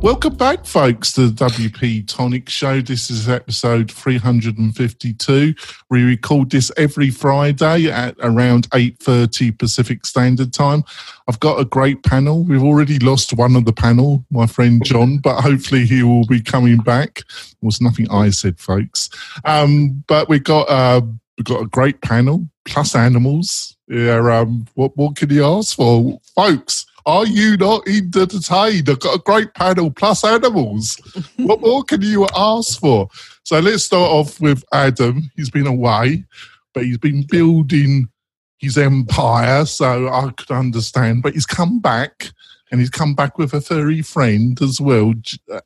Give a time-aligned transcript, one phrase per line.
[0.00, 2.80] Welcome back, folks, to the WP Tonic Show.
[2.80, 5.54] This is episode 352.
[5.90, 10.84] We record this every Friday at around 8.30 Pacific Standard Time.
[11.26, 12.44] I've got a great panel.
[12.44, 16.40] We've already lost one of the panel, my friend John, but hopefully he will be
[16.40, 17.18] coming back.
[17.18, 19.10] It was nothing I said, folks.
[19.44, 21.00] Um, but we've got, uh,
[21.36, 23.76] we've got a great panel, plus animals.
[23.88, 26.20] Yeah, um, what, what can you ask for?
[26.36, 28.90] Folks, are you not entertained?
[28.90, 31.00] I've got a great panel plus animals.
[31.38, 33.08] what more can you ask for?
[33.44, 35.30] So let's start off with Adam.
[35.34, 36.24] He's been away,
[36.74, 38.10] but he's been building
[38.58, 41.22] his empire, so I could understand.
[41.22, 42.30] But he's come back
[42.70, 45.14] and he's come back with a furry friend as well.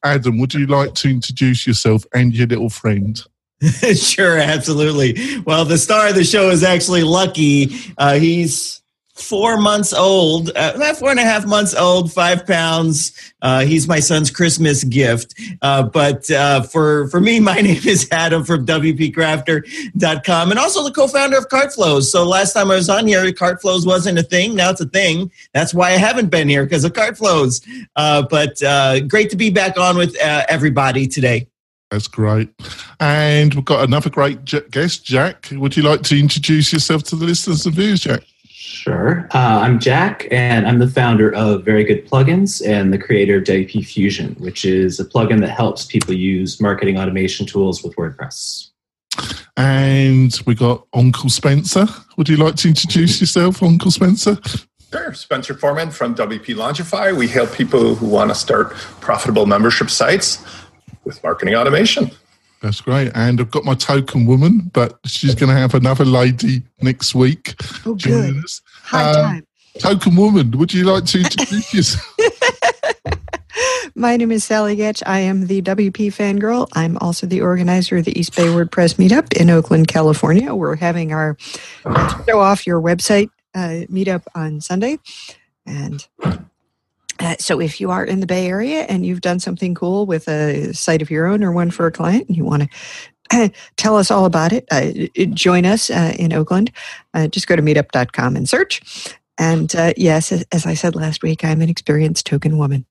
[0.05, 3.21] Adam, would you like to introduce yourself and your little friend?
[3.97, 5.41] sure, absolutely.
[5.41, 7.75] Well, the star of the show is actually Lucky.
[7.99, 8.82] Uh, he's
[9.15, 13.13] four months old, uh, four and a half months old, five pounds.
[13.43, 15.35] Uh, he's my son's Christmas gift.
[15.61, 20.93] Uh, but uh, for, for me, my name is Adam from WPCrafter.com and also the
[20.93, 22.05] co founder of CartFlows.
[22.05, 24.55] So last time I was on here, CartFlows wasn't a thing.
[24.55, 25.31] Now it's a thing.
[25.53, 27.67] That's why I haven't been here because of CartFlows.
[27.97, 31.49] Uh, but uh, great to be back on with everybody today.
[31.91, 32.49] That's great.
[33.01, 35.49] And we've got another great guest, Jack.
[35.53, 38.23] Would you like to introduce yourself to the listeners and viewers, Jack?
[38.73, 39.29] Sure.
[39.35, 43.45] Uh, I'm Jack, and I'm the founder of Very Good Plugins and the creator of
[43.45, 48.71] WP Fusion, which is a plugin that helps people use marketing automation tools with WordPress.
[49.59, 51.87] And we got Uncle Spencer.
[52.17, 54.39] Would you like to introduce yourself, Uncle Spencer?
[54.91, 55.13] Sure.
[55.13, 57.15] Spencer Forman from WP Launchify.
[57.15, 58.73] We help people who want to start
[59.03, 60.43] profitable membership sites
[61.05, 62.11] with marketing automation.
[62.63, 63.11] That's great.
[63.15, 67.57] And I've got my token woman, but she's going to have another lady next week.
[67.85, 68.37] Oh, good.
[68.45, 68.62] Us.
[68.83, 69.47] High um, time.
[69.79, 72.15] Token woman, would you like to introduce yourself?
[73.95, 75.03] My name is Sallie Goetsch.
[75.07, 76.69] I am the WP fangirl.
[76.73, 80.55] I'm also the organizer of the East Bay WordPress meetup in Oakland, California.
[80.55, 81.37] We're having our
[82.27, 84.99] show off your website uh, meetup on Sunday.
[85.67, 86.07] And
[87.21, 90.27] uh, so if you are in the Bay Area and you've done something cool with
[90.27, 92.69] a site of your own or one for a client and you want to
[93.77, 94.91] tell us all about it, uh,
[95.35, 96.71] join us uh, in Oakland.
[97.15, 99.17] Uh, just go to meetup.com and search.
[99.39, 102.85] And uh, yes, as I said last week, I'm an experienced token woman.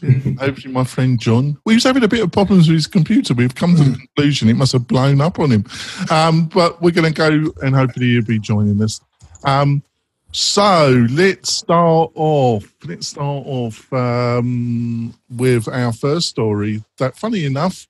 [0.38, 3.34] Hopefully, my friend John, well, he was having a bit of problems with his computer.
[3.34, 5.64] We've come to the conclusion it must have blown up on him.
[6.10, 9.00] Um, but we're going to go and hopefully he'll be joining us.
[9.44, 9.82] Um,
[10.30, 12.72] so let's start off.
[12.84, 16.84] Let's start off um, with our first story.
[16.98, 17.88] That, funny enough,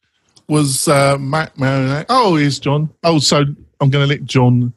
[0.48, 2.06] was uh, Matt Mullenweg.
[2.09, 2.91] Oh, here's John.
[3.04, 3.44] Oh, so
[3.81, 4.72] I'm going to let John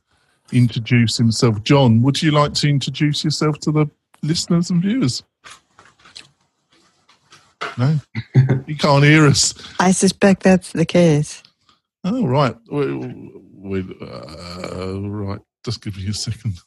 [0.52, 1.64] introduce himself.
[1.64, 3.90] John, would you like to introduce yourself to the
[4.22, 5.24] listeners and viewers?
[7.78, 8.00] No,
[8.68, 9.54] you can't hear us.
[9.80, 11.42] I suspect that's the case.
[12.04, 12.56] Oh, right.
[12.70, 12.96] We,
[13.56, 15.40] we, uh, right.
[15.64, 16.60] Just give me a second.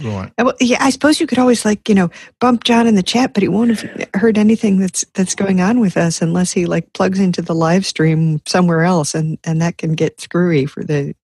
[0.00, 0.32] Right.
[0.38, 2.10] Well, yeah, I suppose you could always like you know
[2.40, 5.80] bump John in the chat, but he won't have heard anything that's that's going on
[5.80, 9.78] with us unless he like plugs into the live stream somewhere else, and and that
[9.78, 11.14] can get screwy for the.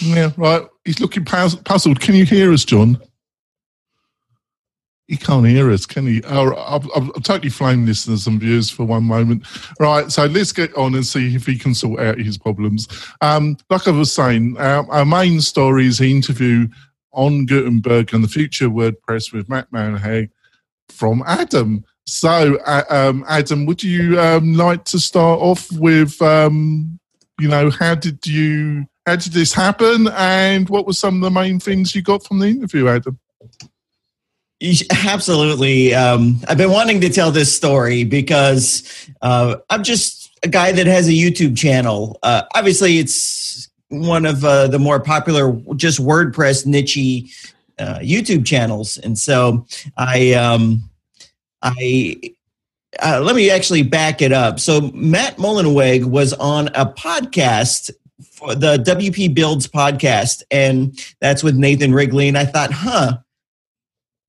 [0.00, 0.62] Yeah, right.
[0.84, 2.00] He's looking puzzled.
[2.00, 3.00] Can you hear us, John?
[5.08, 6.20] He can't hear us, can he?
[6.24, 9.46] Oh, I'll, I'll, I'll totally flame listeners and viewers for one moment.
[9.78, 12.88] Right, so let's get on and see if he can sort out his problems.
[13.20, 16.66] Um, like I was saying, our, our main story is the interview
[17.16, 20.30] on Gutenberg and the future WordPress with Matt Mullenweg
[20.88, 21.84] from Adam.
[22.06, 27.00] So, uh, um, Adam, would you um, like to start off with, um,
[27.40, 31.30] you know, how did you, how did this happen, and what were some of the
[31.30, 33.18] main things you got from the interview, Adam?
[35.04, 35.94] Absolutely.
[35.94, 40.86] Um, I've been wanting to tell this story because uh, I'm just a guy that
[40.86, 42.18] has a YouTube channel.
[42.22, 48.98] Uh, obviously, it's one of uh, the more popular just WordPress niche uh, YouTube channels,
[48.98, 49.66] and so
[49.96, 50.88] I um,
[51.62, 52.16] I
[53.02, 54.58] uh, let me actually back it up.
[54.60, 57.90] So Matt Mullenweg was on a podcast
[58.32, 62.28] for the WP Builds podcast, and that's with Nathan Wrigley.
[62.28, 63.18] And I thought, huh,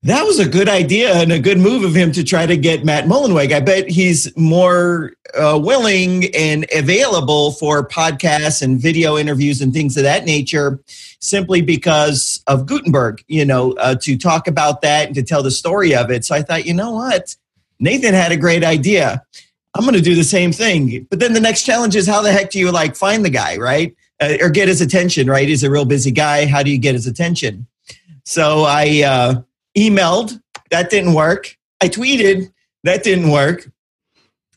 [0.02, 2.84] that was a good idea and a good move of him to try to get
[2.84, 3.52] Matt Mullenweg.
[3.52, 9.96] I bet he's more uh, willing and available for podcasts and video interviews and things
[9.96, 10.80] of that nature
[11.20, 15.50] simply because of Gutenberg, you know, uh, to talk about that and to tell the
[15.50, 16.24] story of it.
[16.24, 17.34] So I thought, you know what?
[17.80, 19.24] Nathan had a great idea.
[19.74, 21.06] I'm going to do the same thing.
[21.10, 23.56] But then the next challenge is how the heck do you like find the guy,
[23.56, 23.96] right?
[24.20, 25.46] Uh, or get his attention, right?
[25.46, 26.46] He's a real busy guy.
[26.46, 27.66] How do you get his attention?
[28.24, 29.42] So I uh,
[29.78, 30.40] emailed.
[30.70, 31.56] That didn't work.
[31.80, 32.52] I tweeted.
[32.84, 33.70] That didn't work.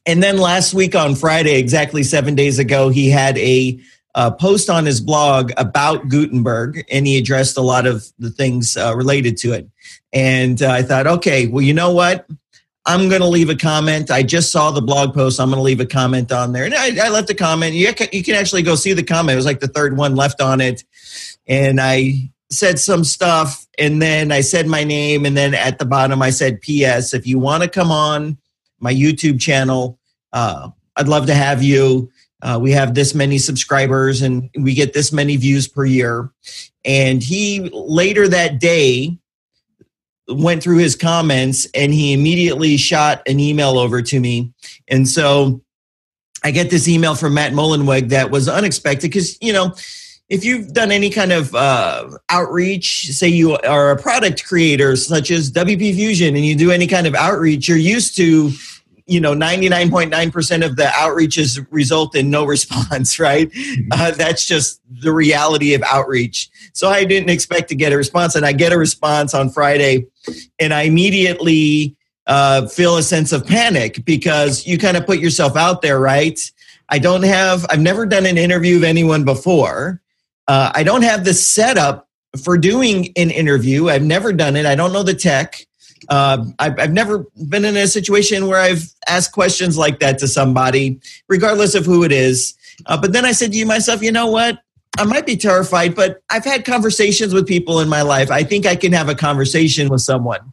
[0.06, 3.80] And then last week on Friday, exactly seven days ago, he had a
[4.16, 8.76] uh, post on his blog about Gutenberg, and he addressed a lot of the things
[8.76, 9.70] uh, related to it.
[10.12, 12.28] And uh, I thought, okay, well, you know what?
[12.86, 14.10] I'm going to leave a comment.
[14.10, 15.40] I just saw the blog post.
[15.40, 16.66] I'm going to leave a comment on there.
[16.66, 17.76] And I, I left a comment.
[17.76, 19.34] You can, you can actually go see the comment.
[19.34, 20.84] It was like the third one left on it.
[21.46, 23.66] And I said some stuff.
[23.80, 25.26] And then I said my name.
[25.26, 27.14] And then at the bottom, I said, P.S.
[27.14, 28.38] If you want to come on
[28.80, 29.98] my YouTube channel,
[30.34, 32.12] uh, I'd love to have you.
[32.42, 36.32] Uh, we have this many subscribers and we get this many views per year.
[36.84, 39.18] And he later that day
[40.28, 44.54] went through his comments and he immediately shot an email over to me.
[44.88, 45.62] And so
[46.44, 49.76] I get this email from Matt Mullenweg that was unexpected because, you know,
[50.32, 55.30] if you've done any kind of uh, outreach, say you are a product creator such
[55.30, 58.50] as WP Fusion and you do any kind of outreach, you're used to
[59.08, 63.52] you know 99.9% of the outreaches result in no response right?
[63.52, 63.90] Mm-hmm.
[63.92, 66.50] uh, that's just the reality of outreach.
[66.72, 70.06] So i didn't expect to get a response and i get a response on friday
[70.60, 75.58] and i immediately uh, feel a sense of panic because you kind of put yourself
[75.58, 76.40] out there right?
[76.88, 80.01] I don't have i've never done an interview of anyone before
[80.48, 82.08] uh, i don't have the setup
[82.44, 85.66] for doing an interview i've never done it i don't know the tech
[86.10, 90.28] uh, I've, I've never been in a situation where I've asked questions like that to
[90.28, 91.00] somebody,
[91.30, 92.56] regardless of who it is.
[92.86, 94.60] Uh, but then I said to myself, you know what?
[94.98, 98.30] I might be terrified, but I've had conversations with people in my life.
[98.30, 100.52] I think I can have a conversation with someone.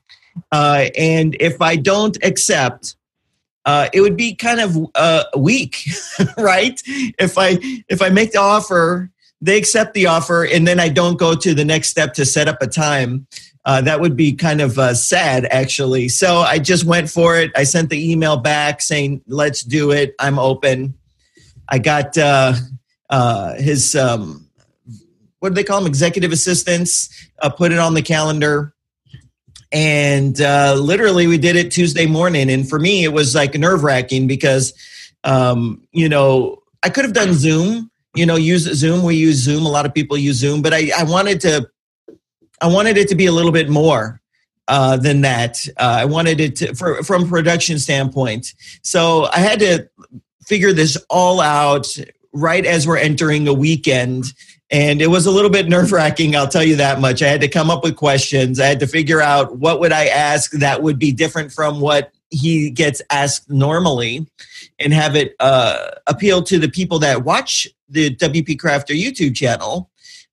[0.52, 2.94] Uh, and if I don't accept,
[3.64, 5.88] uh, it would be kind of uh, weak,
[6.38, 6.80] right?
[6.86, 7.58] If I
[7.88, 11.54] if I make the offer, they accept the offer, and then I don't go to
[11.54, 13.26] the next step to set up a time
[13.68, 16.08] uh, that would be kind of uh, sad, actually.
[16.08, 17.52] So I just went for it.
[17.54, 20.14] I sent the email back saying, let's do it.
[20.18, 20.94] I'm open.
[21.68, 22.54] I got uh,
[23.10, 24.46] uh his, um,
[25.40, 25.86] what do they call them?
[25.86, 28.72] Executive assistants, uh, put it on the calendar.
[29.70, 32.48] And uh, literally, we did it Tuesday morning.
[32.48, 34.72] And for me, it was like nerve wracking because,
[35.24, 39.66] um, you know, I could have done Zoom you know use zoom we use zoom
[39.66, 41.68] a lot of people use zoom but i, I wanted to
[42.60, 44.20] I wanted it to be a little bit more
[44.66, 45.66] uh, than that.
[45.78, 48.54] Uh, I wanted it to, for, from production standpoint.
[48.82, 49.88] So I had to
[50.46, 51.86] figure this all out
[52.32, 54.24] right as we're entering a weekend.
[54.70, 57.22] And it was a little bit nerve wracking, I'll tell you that much.
[57.22, 58.60] I had to come up with questions.
[58.60, 62.12] I had to figure out what would I ask that would be different from what
[62.30, 64.26] he gets asked normally
[64.78, 69.90] and have it uh, appeal to the people that watch the WP Crafter YouTube channel.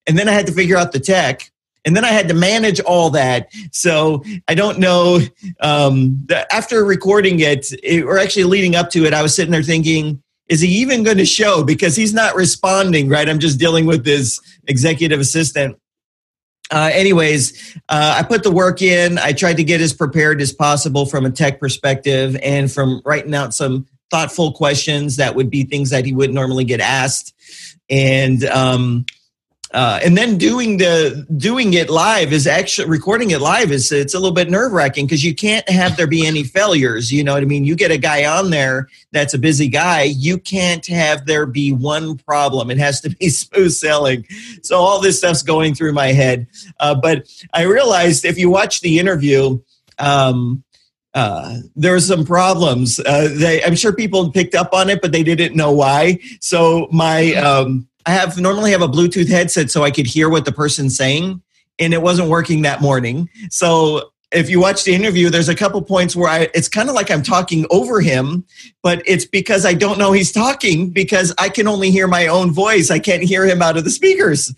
[0.08, 1.52] And then I had to figure out the tech
[1.86, 3.54] and then I had to manage all that.
[3.72, 5.20] So I don't know.
[5.62, 9.64] Um, after recording it, it, or actually leading up to it, I was sitting there
[9.64, 11.64] thinking, is he even going to show?
[11.64, 13.30] Because he's not responding, right?
[13.30, 15.78] I'm just dealing with his executive assistant.
[16.72, 19.20] Uh, anyways, uh, I put the work in.
[19.20, 23.36] I tried to get as prepared as possible from a tech perspective and from writing
[23.36, 27.34] out some thoughtful questions that would be things that he wouldn't normally get asked.
[27.90, 29.06] And um,
[29.76, 34.14] uh, and then doing the doing it live is actually recording it live is it's
[34.14, 37.12] a little bit nerve wracking because you can't have there be any failures.
[37.12, 37.66] You know what I mean?
[37.66, 41.74] You get a guy on there that's a busy guy, you can't have there be
[41.74, 42.72] one problem.
[42.72, 44.26] It has to be smooth sailing.
[44.62, 46.48] So all this stuff's going through my head.
[46.80, 49.60] Uh, but I realized if you watch the interview.
[50.00, 50.64] Um,
[51.16, 53.00] uh, there were some problems.
[53.00, 56.20] Uh, they, I'm sure people picked up on it, but they didn't know why.
[56.42, 60.44] So my um, I have normally have a Bluetooth headset so I could hear what
[60.46, 61.42] the person's saying,
[61.80, 63.30] and it wasn't working that morning.
[63.50, 66.96] So if you watch the interview, there's a couple points where I it's kind of
[66.96, 68.44] like I'm talking over him,
[68.84, 72.52] but it's because I don't know he's talking because I can only hear my own
[72.52, 72.92] voice.
[72.92, 74.54] I can't hear him out of the speakers.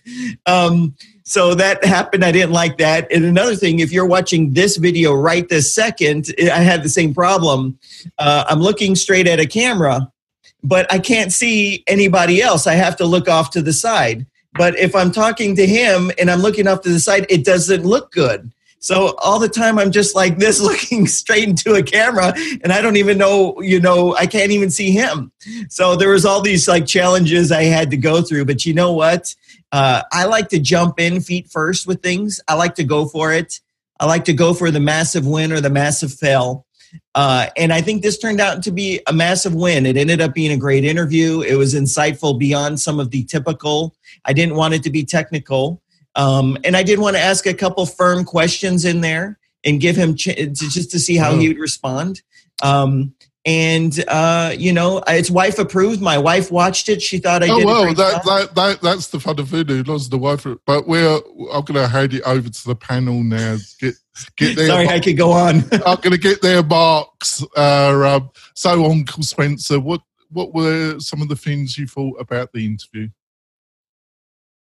[0.47, 0.95] Um,
[1.27, 2.23] so that happened.
[2.23, 3.11] I didn't like that.
[3.11, 7.13] And another thing, if you're watching this video right this second, I had the same
[7.13, 7.77] problem.
[8.17, 10.11] Uh, I'm looking straight at a camera
[10.63, 12.67] but I can't see anybody else.
[12.67, 14.25] I have to look off to the side.
[14.53, 17.85] But if I'm talking to him and I'm looking off to the side, it doesn't
[17.85, 18.51] look good.
[18.79, 22.81] So all the time I'm just like this looking straight into a camera and I
[22.81, 25.31] don't even know, you know, I can't even see him.
[25.69, 28.91] So there was all these like challenges I had to go through, but you know
[28.91, 29.35] what?
[29.71, 32.39] Uh, I like to jump in feet first with things.
[32.47, 33.59] I like to go for it.
[33.99, 36.65] I like to go for the massive win or the massive fail.
[37.15, 39.85] Uh, and I think this turned out to be a massive win.
[39.85, 41.41] It ended up being a great interview.
[41.41, 43.95] It was insightful beyond some of the typical.
[44.25, 45.81] I didn't want it to be technical.
[46.15, 49.95] Um, and I did want to ask a couple firm questions in there and give
[49.95, 51.37] him ch- just to see how oh.
[51.37, 52.21] he would respond.
[52.63, 53.13] Um,
[53.47, 56.01] and uh, you know, it's wife approved.
[56.01, 57.01] My wife watched it.
[57.01, 57.65] She thought I oh, did.
[57.65, 59.71] Oh well, that, that, that that's the fun of it.
[59.71, 61.15] It was the wife, but we're
[61.53, 63.55] I'm going to hand it over to the panel now.
[63.79, 63.95] Get
[64.35, 64.67] get there.
[64.67, 65.63] Sorry, I could go on.
[65.85, 67.41] I'm going to get their marks.
[67.55, 72.51] Uh, um, so, Uncle Spencer, what what were some of the things you thought about
[72.51, 73.07] the interview?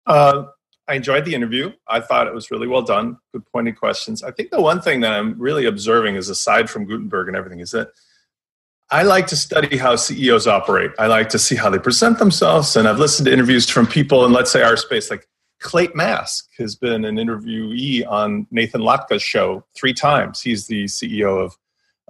[0.04, 0.46] Uh,
[0.88, 1.72] I enjoyed the interview.
[1.86, 3.18] I thought it was really well done.
[3.32, 4.24] Good pointed questions.
[4.24, 7.60] I think the one thing that I'm really observing is aside from Gutenberg and everything
[7.60, 7.90] is that
[8.90, 10.90] I like to study how CEOs operate.
[10.98, 12.76] I like to see how they present themselves.
[12.76, 15.26] And I've listened to interviews from people in, let's say, our space, like
[15.60, 20.42] Clate Mask has been an interviewee on Nathan Latka's show three times.
[20.42, 21.56] He's the CEO of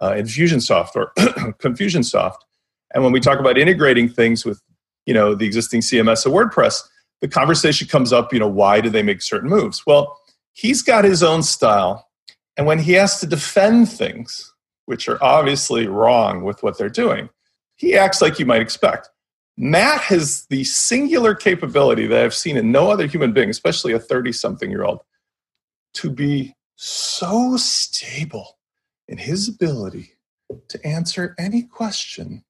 [0.01, 1.13] uh, Infusionsoft or
[1.59, 2.39] Confusionsoft.
[2.93, 4.61] And when we talk about integrating things with,
[5.07, 6.83] you know, the existing CMS of WordPress,
[7.21, 9.87] the conversation comes up, you know, why do they make certain moves?
[9.87, 10.19] Well,
[10.53, 12.09] he's got his own style.
[12.57, 14.54] And when he has to defend things,
[14.87, 17.29] which are obviously wrong with what they're doing,
[17.77, 19.11] he acts like you might expect.
[19.57, 23.99] Matt has the singular capability that I've seen in no other human being, especially a
[23.99, 25.01] 30 something year old,
[25.95, 28.59] to be so stable
[29.07, 30.13] in his ability
[30.69, 32.45] to answer any question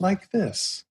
[0.00, 0.84] like this.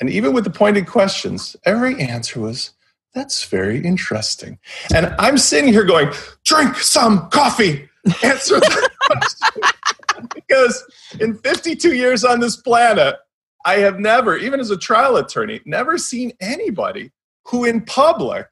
[0.00, 2.72] And even with the pointed questions, every answer was,
[3.14, 4.58] that's very interesting.
[4.94, 6.12] And I'm sitting here going,
[6.44, 7.88] drink some coffee,
[8.22, 9.70] answer that question
[10.48, 10.84] because
[11.20, 13.16] in 52 years on this planet,
[13.64, 17.12] I have never, even as a trial attorney, never seen anybody
[17.46, 18.46] who in public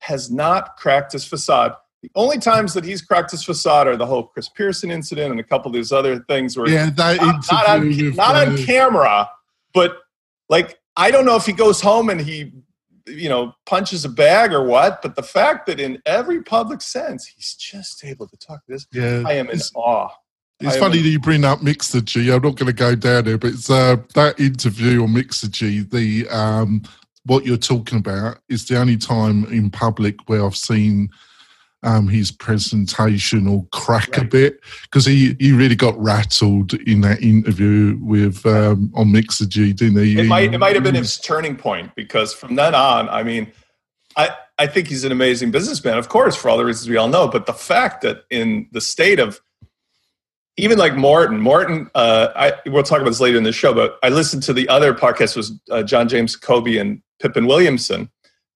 [0.00, 1.74] has not cracked his facade.
[2.02, 5.40] The only times that he's cracked his facade are the whole Chris Pearson incident and
[5.40, 9.28] a couple of these other things where yeah, that not, not, on, not on camera,
[9.74, 9.96] but
[10.48, 12.52] like I don't know if he goes home and he
[13.06, 17.26] you know punches a bag or what but the fact that in every public sense
[17.26, 20.10] he's just able to talk this yeah, i am in awe
[20.60, 22.34] it's I funny that you bring up Mixergy.
[22.34, 25.88] I'm not going to go down there, but it's uh, that interview on Mixergy.
[25.88, 26.82] The um,
[27.24, 31.10] what you're talking about is the only time in public where I've seen
[31.84, 34.22] um, his presentation or crack right.
[34.22, 39.76] a bit because he, he really got rattled in that interview with um, on Mixergy,
[39.76, 40.18] didn't he?
[40.18, 43.52] It might it might have been his turning point because from then on, I mean,
[44.16, 47.08] I I think he's an amazing businessman, of course, for all the reasons we all
[47.08, 47.28] know.
[47.28, 49.40] But the fact that in the state of
[50.58, 53.96] even like Morten, Morten, uh, I, we'll talk about this later in the show, but
[54.02, 58.10] I listened to the other podcast was uh, John James Jacoby and Pippin Williamson.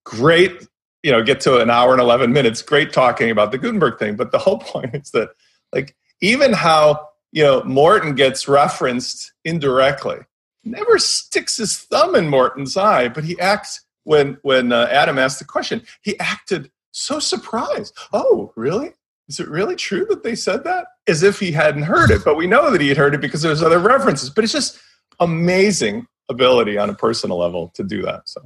[0.05, 0.67] Great,
[1.05, 2.61] you know, get to an hour and 11 minutes.
[2.61, 4.17] Great talking about the Gutenberg thing.
[4.17, 5.31] But the whole point is that
[5.73, 10.19] like, even how, you know, Morten gets referenced indirectly,
[10.65, 15.39] never sticks his thumb in Morten's eye, but he acts when, when uh, Adam asked
[15.39, 17.97] the question, he acted so surprised.
[18.13, 18.93] Oh, really?
[19.33, 20.87] Is it really true that they said that?
[21.09, 23.41] As if he hadn't heard it, but we know that he had heard it because
[23.41, 24.29] there's other references.
[24.29, 24.79] But it's just
[25.21, 28.29] amazing ability on a personal level to do that.
[28.29, 28.43] So.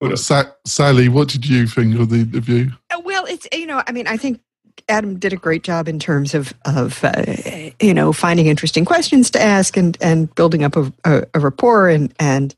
[0.00, 2.70] Well, Sa- Sally, what did you think of the interview?
[2.90, 4.40] Uh, well, it's you know, I mean, I think
[4.88, 9.30] Adam did a great job in terms of of uh, you know finding interesting questions
[9.30, 12.56] to ask and and building up a, a, a rapport and and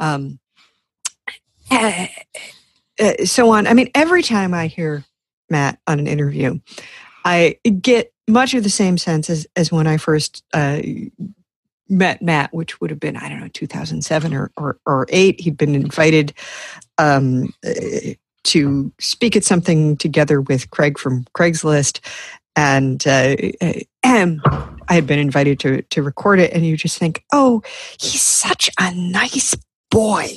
[0.00, 0.40] um,
[1.70, 2.06] uh,
[2.98, 3.68] uh, so on.
[3.68, 5.04] I mean, every time I hear
[5.52, 6.58] Matt on an interview,
[7.24, 10.80] I get much of the same sense as, as when I first uh,
[11.88, 15.40] met Matt, which would have been, I don't know, 2007 or, or, or 8.
[15.40, 16.32] He'd been invited
[16.98, 17.52] um,
[18.44, 22.00] to speak at something together with Craig from Craigslist.
[22.56, 23.36] And uh,
[24.04, 26.52] I had been invited to, to record it.
[26.52, 27.62] And you just think, oh,
[28.00, 29.54] he's such a nice
[29.90, 30.28] boy.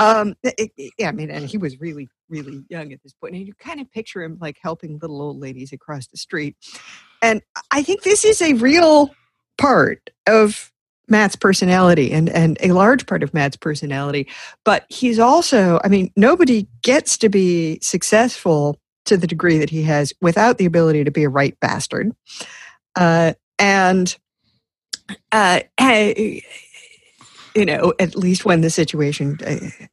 [0.00, 3.46] Um, it, yeah, I mean, and he was really really young at this point, and
[3.46, 6.56] you kind of picture him like helping little old ladies across the street.
[7.22, 9.10] And I think this is a real
[9.58, 10.72] part of
[11.08, 14.28] Matt's personality and, and a large part of Matt's personality.
[14.64, 19.82] But he's also, I mean, nobody gets to be successful to the degree that he
[19.82, 22.12] has without the ability to be a right bastard.
[22.94, 24.16] Uh, and,
[25.32, 25.60] uh,
[27.54, 29.86] you know, at least when the situation uh,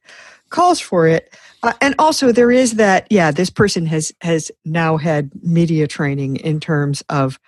[0.50, 1.34] calls for it.
[1.62, 3.06] Uh, and also, there is that.
[3.10, 7.38] Yeah, this person has has now had media training in terms of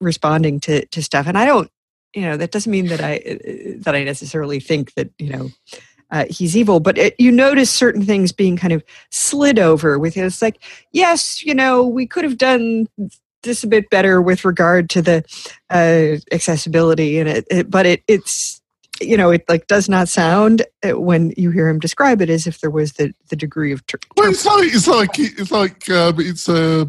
[0.00, 1.26] responding to to stuff.
[1.26, 1.70] And I don't,
[2.14, 5.50] you know, that doesn't mean that I uh, that I necessarily think that you know
[6.10, 10.16] uh, he's evil, but it, you notice certain things being kind of slid over with
[10.16, 10.20] it.
[10.20, 12.86] It's like, yes, you know, we could have done
[13.42, 15.24] this a bit better with regard to the
[15.70, 18.62] uh, accessibility and it, it, but it it's
[19.00, 22.46] you know it like does not sound uh, when you hear him describe it as
[22.46, 25.90] if there was the the degree of ter- well, it's like it's like it's like
[25.90, 26.84] um, it's a uh,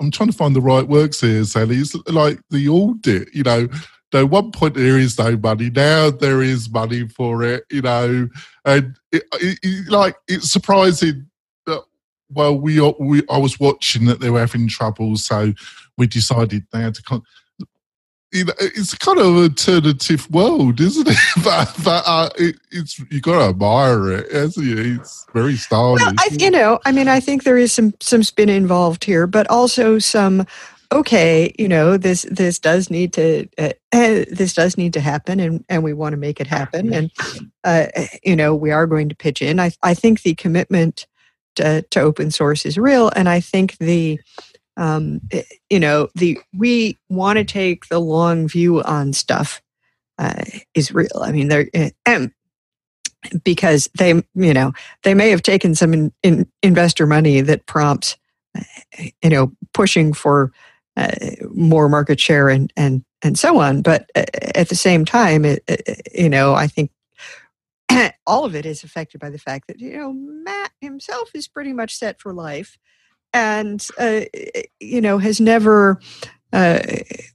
[0.00, 1.76] I'm trying to find the right words here, Sally.
[1.76, 3.68] It's like the audit, you know.
[4.12, 5.70] No, one point there is no money.
[5.70, 8.28] Now there is money for it, you know,
[8.64, 11.26] and it, it, it, like it's surprising
[11.66, 11.82] that
[12.30, 15.52] well, we, we I was watching that they were having trouble, so
[15.98, 17.02] we decided they had to.
[17.02, 17.24] Con-
[18.34, 21.16] you know, it's kind of an alternative world, isn't it?
[21.44, 24.98] but but uh, it, it's you got to admire it, hasn't you?
[25.00, 26.02] It's very stylish.
[26.02, 29.26] Well, I, you know, I mean, I think there is some some spin involved here,
[29.26, 30.46] but also some.
[30.92, 35.40] Okay, you know this this does need to uh, uh, this does need to happen,
[35.40, 37.10] and and we want to make it happen, and
[37.64, 37.86] uh,
[38.22, 39.58] you know we are going to pitch in.
[39.58, 41.06] I I think the commitment
[41.56, 44.20] to, to open source is real, and I think the
[44.76, 49.62] um, eh, you know the we want to take the long view on stuff
[50.18, 51.20] uh, is real.
[51.22, 52.32] I mean, they're eh, and
[53.42, 58.16] because they you know they may have taken some in, in investor money that prompts
[58.56, 60.52] eh, you know pushing for
[60.96, 61.14] uh,
[61.52, 63.82] more market share and and and so on.
[63.82, 65.62] But at the same time, it,
[66.14, 66.90] you know, I think
[68.26, 71.72] all of it is affected by the fact that you know Matt himself is pretty
[71.72, 72.78] much set for life,
[73.34, 74.20] and uh,
[74.80, 76.00] you know has never
[76.54, 76.78] uh,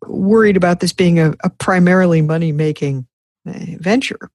[0.07, 3.05] worried about this being a, a primarily money making
[3.47, 4.31] uh, venture.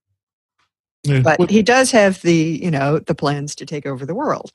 [1.03, 1.19] Yeah.
[1.19, 4.51] But he does have the you know the plans to take over the world.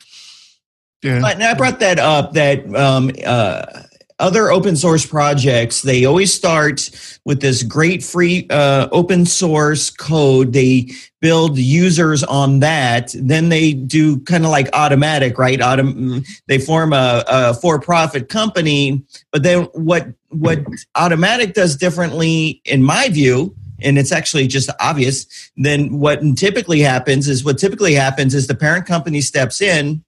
[1.02, 3.82] Yeah, and I brought that up that um, uh,
[4.20, 6.90] other open source projects, they always start
[7.24, 10.52] with this great free uh, open source code.
[10.52, 13.14] They build users on that.
[13.14, 15.58] Then they do kind of like Automattic, right?
[15.58, 19.02] Autom- they form a, a for-profit company.
[19.32, 20.60] But then what what
[20.97, 25.50] Automattic does differently, in my view, and it's actually just obvious.
[25.56, 30.04] Then what typically happens is what typically happens is the parent company steps in,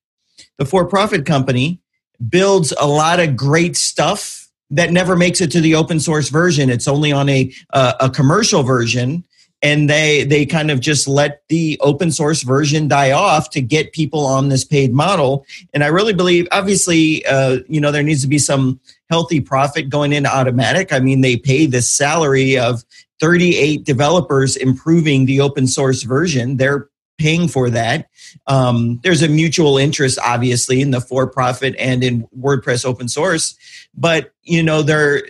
[0.58, 1.81] the for-profit company
[2.28, 6.70] builds a lot of great stuff that never makes it to the open source version.
[6.70, 9.24] It's only on a uh, a commercial version,
[9.60, 13.92] and they they kind of just let the open source version die off to get
[13.92, 15.46] people on this paid model.
[15.74, 18.80] And I really believe, obviously, uh, you know, there needs to be some
[19.10, 20.90] healthy profit going into Automattic.
[20.90, 22.82] I mean, they pay this salary of
[23.20, 26.56] 38 developers improving the open source version.
[26.56, 26.88] They're
[27.22, 28.08] paying for that.
[28.46, 33.56] Um, there's a mutual interest, obviously, in the for-profit and in WordPress open source.
[33.94, 35.22] But you know, there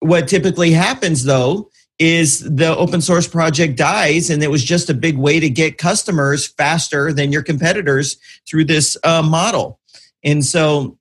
[0.00, 4.94] what typically happens though is the open source project dies, and it was just a
[4.94, 8.16] big way to get customers faster than your competitors
[8.48, 9.78] through this uh, model.
[10.24, 10.98] And so,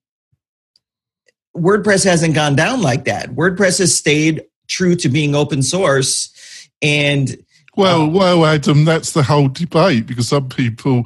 [1.55, 3.29] WordPress hasn't gone down like that.
[3.29, 7.37] WordPress has stayed true to being open source and
[7.75, 11.03] well, well, Adam, that's the whole debate because some people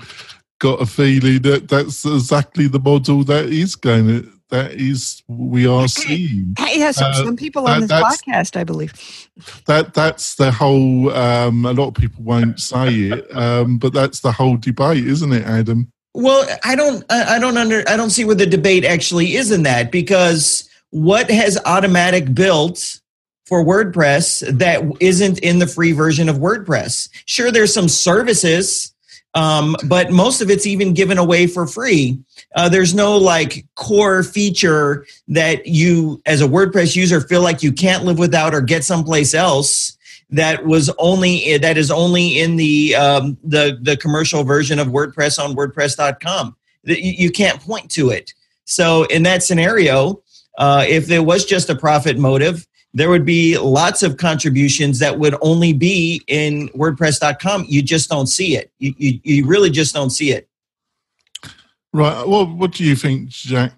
[0.59, 5.67] got a feeling that that's exactly the model that is going to that is we
[5.67, 6.55] are seeing.
[6.57, 8.93] Yeah, some, uh, some people on this podcast, I believe.
[9.65, 11.11] That that's the whole.
[11.11, 15.33] Um, a lot of people won't say it, um, but that's the whole debate, isn't
[15.33, 15.91] it, Adam?
[16.13, 19.63] Well, I don't, I don't under, I don't see where the debate actually is in
[19.63, 23.01] that because what has Automattic built
[23.47, 27.07] for WordPress that isn't in the free version of WordPress.
[27.27, 28.93] Sure, there's some services,
[29.35, 32.19] um, but most of it's even given away for free.
[32.55, 37.71] Uh, there's no like core feature that you, as a WordPress user, feel like you
[37.71, 39.97] can't live without or get someplace else.
[40.29, 45.41] That was only that is only in the um, the the commercial version of WordPress
[45.41, 46.53] on WordPress.com.
[46.83, 48.33] You can't point to it.
[48.65, 50.21] So in that scenario,
[50.57, 55.19] uh, if there was just a profit motive, there would be lots of contributions that
[55.19, 57.65] would only be in WordPress.com.
[57.67, 58.71] You just don't see it.
[58.79, 60.47] You, you, you really just don't see it.
[61.93, 62.27] Right.
[62.27, 63.73] Well, what do you think, Jack?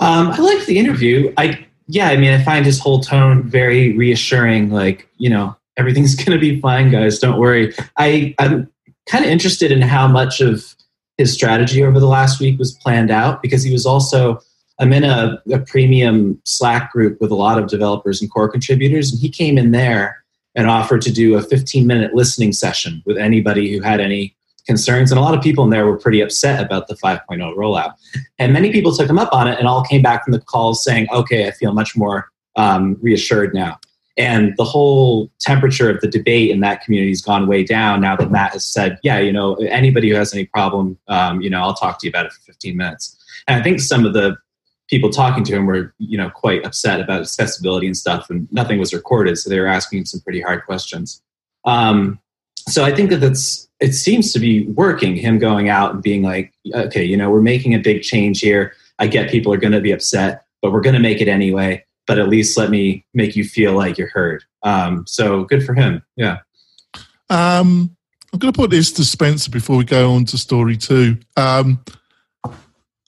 [0.00, 1.32] Um, I like the interview.
[1.36, 4.70] I yeah, I mean, I find his whole tone very reassuring.
[4.70, 7.18] Like, you know, everything's going to be fine, guys.
[7.18, 7.74] Don't worry.
[7.96, 8.70] I I'm
[9.06, 10.74] kind of interested in how much of
[11.18, 14.40] his strategy over the last week was planned out because he was also
[14.78, 19.12] I'm in a, a premium Slack group with a lot of developers and core contributors,
[19.12, 23.16] and he came in there and offered to do a 15 minute listening session with
[23.18, 24.34] anybody who had any
[24.66, 25.10] concerns.
[25.10, 27.20] And a lot of people in there were pretty upset about the 5.0
[27.56, 27.94] rollout.
[28.38, 30.82] And many people took him up on it and all came back from the calls
[30.82, 33.78] saying, okay, I feel much more um, reassured now.
[34.16, 38.14] And the whole temperature of the debate in that community has gone way down now
[38.16, 41.60] that Matt has said, yeah, you know, anybody who has any problem, um, you know,
[41.60, 43.20] I'll talk to you about it for 15 minutes.
[43.48, 44.36] And I think some of the
[44.88, 48.78] people talking to him were, you know, quite upset about accessibility and stuff, and nothing
[48.78, 51.22] was recorded, so they were asking him some pretty hard questions.
[51.64, 52.18] Um,
[52.68, 55.16] so I think that that's it seems to be working.
[55.16, 58.72] Him going out and being like, okay, you know, we're making a big change here.
[58.98, 61.84] I get people are going to be upset, but we're going to make it anyway
[62.06, 64.44] but at least let me make you feel like you're heard.
[64.62, 66.02] Um, so good for him.
[66.16, 66.38] Yeah.
[67.30, 67.96] Um,
[68.32, 71.18] I'm going to put this to Spencer before we go on to story two.
[71.36, 71.82] Um,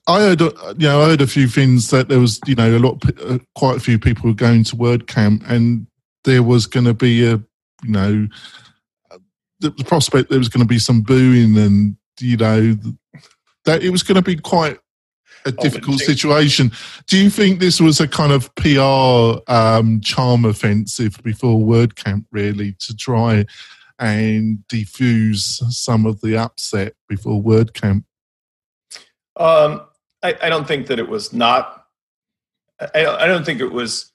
[0.06, 2.78] I heard, you know, I heard a few things that there was, you know, a
[2.78, 5.86] lot, uh, quite a few people were going to WordCamp, and
[6.24, 7.40] there was going to be a,
[7.82, 8.28] you know,
[9.60, 12.76] the, prospect there was going to be some booing, and you know,
[13.64, 14.78] that it was going to be quite
[15.44, 16.70] a difficult situation.
[17.06, 22.72] Do you think this was a kind of PR um, charm offensive before WordCamp, really,
[22.80, 23.46] to try
[23.98, 28.04] and defuse some of the upset before WordCamp?
[29.36, 29.82] Um,
[30.26, 31.86] I, I, don't think that it was not.
[32.80, 34.12] I, I don't think it was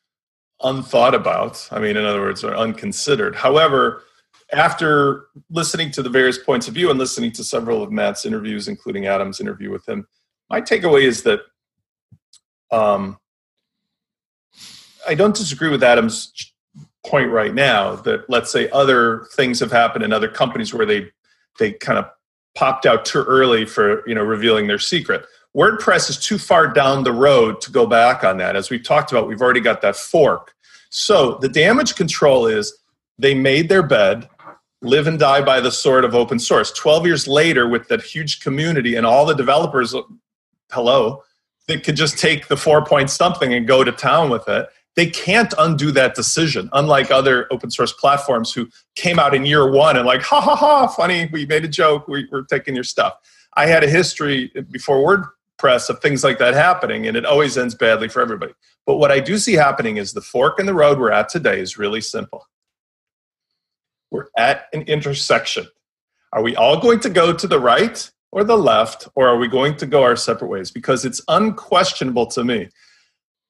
[0.62, 1.68] unthought about.
[1.72, 3.36] I mean, in other words, or unconsidered.
[3.36, 4.04] However,
[4.54, 8.68] after listening to the various points of view and listening to several of Matt's interviews,
[8.68, 10.06] including Adam's interview with him,
[10.50, 11.40] my takeaway is that
[12.72, 13.18] um,
[15.08, 16.54] I don't disagree with Adam's
[17.06, 21.10] point right now that let's say other things have happened in other companies where they
[21.58, 22.06] they kind of
[22.56, 25.26] popped out too early for you know revealing their secret.
[25.56, 28.56] WordPress is too far down the road to go back on that.
[28.56, 30.54] As we've talked about, we've already got that fork.
[30.90, 32.78] So the damage control is
[33.18, 34.30] they made their bed,
[34.82, 36.72] live and die by the sword of open source.
[36.72, 39.94] 12 years later, with that huge community and all the developers
[40.72, 41.24] hello,
[41.68, 44.68] that could just take the four point something and go to town with it.
[44.96, 49.72] They can't undo that decision, unlike other open source platforms who came out in year
[49.72, 52.84] one and, like, ha ha ha, funny, we made a joke, we, we're taking your
[52.84, 53.14] stuff.
[53.56, 55.04] I had a history before
[55.62, 58.54] WordPress of things like that happening, and it always ends badly for everybody.
[58.86, 61.60] But what I do see happening is the fork in the road we're at today
[61.60, 62.48] is really simple.
[64.10, 65.68] We're at an intersection.
[66.34, 69.48] Are we all going to go to the right or the left, or are we
[69.48, 70.72] going to go our separate ways?
[70.72, 72.70] Because it's unquestionable to me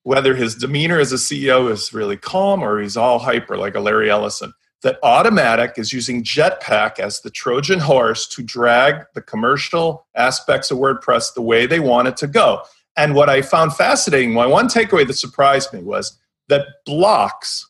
[0.04, 3.80] whether his demeanor as a CEO is really calm or he's all hyper like a
[3.80, 4.52] Larry Ellison.
[4.84, 10.80] That Automattic is using Jetpack as the Trojan horse to drag the commercial aspects of
[10.80, 12.64] WordPress the way they want it to go.
[12.98, 16.18] And what I found fascinating, my one takeaway that surprised me was
[16.50, 17.70] that blocks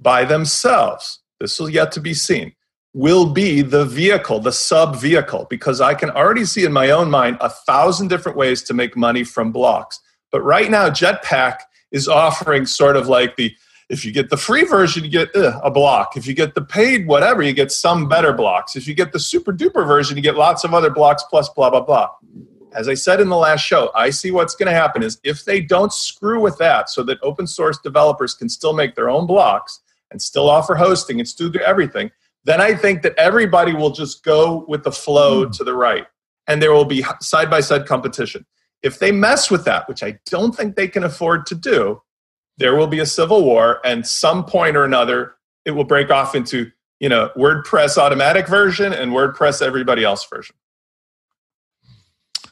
[0.00, 2.52] by themselves, this will yet to be seen,
[2.92, 7.10] will be the vehicle, the sub vehicle, because I can already see in my own
[7.10, 10.00] mind a thousand different ways to make money from blocks.
[10.32, 11.58] But right now, Jetpack
[11.92, 13.54] is offering sort of like the
[13.88, 16.16] if you get the free version, you get uh, a block.
[16.16, 18.76] If you get the paid whatever, you get some better blocks.
[18.76, 21.70] If you get the super duper version, you get lots of other blocks plus blah,
[21.70, 22.08] blah, blah.
[22.74, 25.44] As I said in the last show, I see what's going to happen is if
[25.46, 29.26] they don't screw with that so that open source developers can still make their own
[29.26, 32.10] blocks and still offer hosting and still do everything,
[32.44, 35.56] then I think that everybody will just go with the flow mm.
[35.56, 36.06] to the right
[36.46, 38.44] and there will be side by side competition.
[38.82, 42.02] If they mess with that, which I don't think they can afford to do,
[42.58, 46.34] there will be a civil war and some point or another it will break off
[46.34, 50.56] into, you know, WordPress Automattic version and WordPress everybody else version.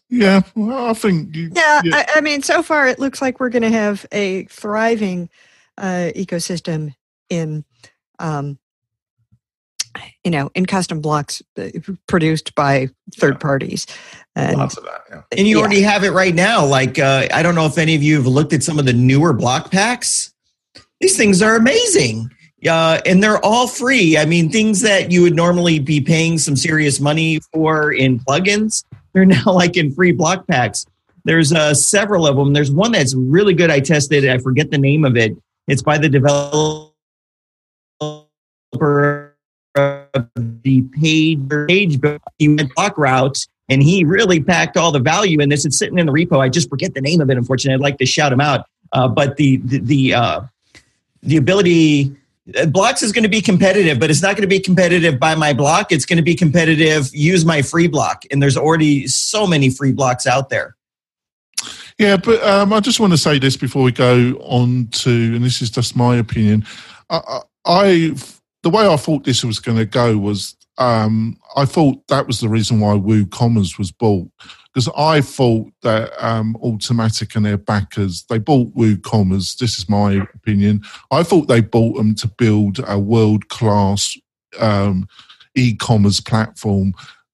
[0.08, 1.34] Yeah, well, I think.
[1.34, 1.96] You, yeah, yeah.
[1.96, 5.30] I, I, mean, so far it looks like we're going to have a thriving
[5.78, 6.94] uh, ecosystem
[7.28, 7.64] in
[8.18, 8.58] um,
[10.24, 11.68] you know, in custom blocks uh,
[12.06, 13.38] produced by third yeah.
[13.38, 13.86] parties.
[14.34, 15.22] And, Lots of that, yeah.
[15.36, 15.60] And you yeah.
[15.62, 16.64] already have it right now.
[16.64, 18.92] Like, uh, I don't know if any of you have looked at some of the
[18.92, 20.32] newer block packs.
[21.00, 22.30] These things are amazing.
[22.66, 24.16] Uh, and they're all free.
[24.16, 28.82] I mean, things that you would normally be paying some serious money for in plugins,
[29.12, 30.86] they're now like in free block packs.
[31.24, 32.52] There's uh, several of them.
[32.52, 33.70] There's one that's really good.
[33.70, 34.24] I tested.
[34.24, 35.36] It, I forget the name of it.
[35.66, 36.92] It's by the developer
[39.76, 42.00] the page page
[42.38, 45.64] he went block routes and he really packed all the value in this.
[45.64, 46.38] It's sitting in the repo.
[46.38, 47.36] I just forget the name of it.
[47.36, 48.66] Unfortunately, I'd like to shout him out.
[48.92, 50.40] Uh, but the the the, uh,
[51.22, 52.14] the ability
[52.56, 55.34] uh, blocks is going to be competitive, but it's not going to be competitive by
[55.34, 55.90] my block.
[55.90, 57.14] It's going to be competitive.
[57.14, 60.76] Use my free block, and there's already so many free blocks out there.
[61.98, 65.42] Yeah, but um, I just want to say this before we go on to, and
[65.42, 66.64] this is just my opinion.
[67.08, 68.14] I, I
[68.66, 72.40] the way I thought this was going to go was um, I thought that was
[72.40, 74.28] the reason why WooCommerce was bought
[74.74, 79.56] because I thought that um, Automattic and their backers they bought WooCommerce.
[79.58, 80.82] This is my opinion.
[81.12, 84.18] I thought they bought them to build a world class
[84.58, 85.06] um,
[85.54, 86.92] e-commerce platform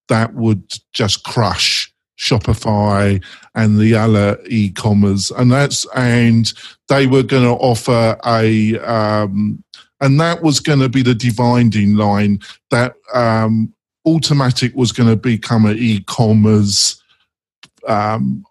[0.08, 6.52] that would just crush Shopify and the other e-commerce, and that's and
[6.90, 9.64] they were going to offer a um,
[10.02, 13.72] and that was going to be the dividing line that um,
[14.06, 17.00] Automattic was going to become an e-commerce
[17.86, 18.44] um,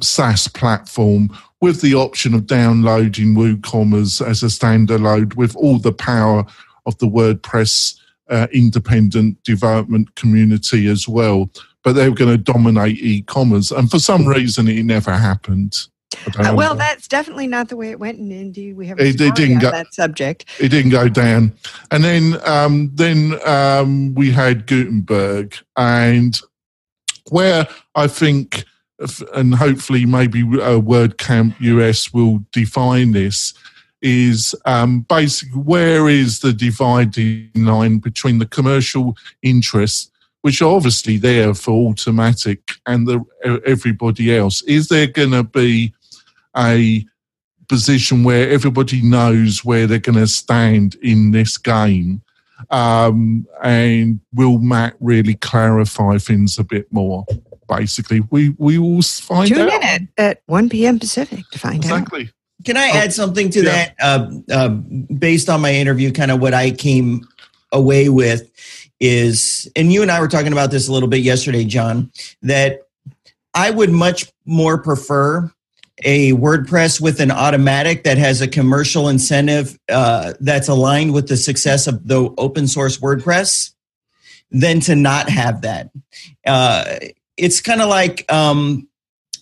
[0.00, 6.44] SaaS platform with the option of downloading WooCommerce as a standalone with all the power
[6.86, 7.96] of the WordPress
[8.28, 11.50] uh, independent development community as well.
[11.84, 15.76] But they were going to dominate e-commerce, and for some reason, it never happened.
[16.38, 19.20] Uh, well, that's definitely not the way it went, and indeed we have a it,
[19.20, 20.44] it didn't go, that subject.
[20.58, 21.52] It didn't go down,
[21.90, 26.38] and then um, then um, we had Gutenberg, and
[27.30, 28.64] where I think,
[29.34, 33.54] and hopefully maybe uh, WordCamp US will define this,
[34.02, 40.10] is um, basically where is the dividing line between the commercial interests
[40.42, 43.22] which are obviously there for Automattic and the,
[43.66, 44.62] everybody else.
[44.62, 45.92] Is there going to be
[46.60, 47.04] a
[47.68, 52.20] position where everybody knows where they're going to stand in this game.
[52.70, 57.24] Um, and will Matt really clarify things a bit more?
[57.68, 59.72] Basically, we we will find Tune out.
[59.72, 60.98] in at, at 1 p.m.
[60.98, 62.22] Pacific to find exactly.
[62.22, 62.22] out.
[62.22, 62.34] Exactly.
[62.64, 63.70] Can I Oh, add something to yeah.
[63.70, 63.94] that?
[64.02, 67.26] Uh, uh, based on my interview, kind of what I came
[67.72, 68.50] away with
[68.98, 72.10] is, and you and I were talking about this a little bit yesterday, John,
[72.42, 72.80] that
[73.54, 75.50] I would much more prefer
[76.04, 81.36] a WordPress with an Automattic that has a commercial incentive uh, that's aligned with the
[81.36, 83.72] success of the open source WordPress
[84.50, 85.90] than to not have that.
[86.46, 86.96] Uh,
[87.36, 88.88] it's kind of like um,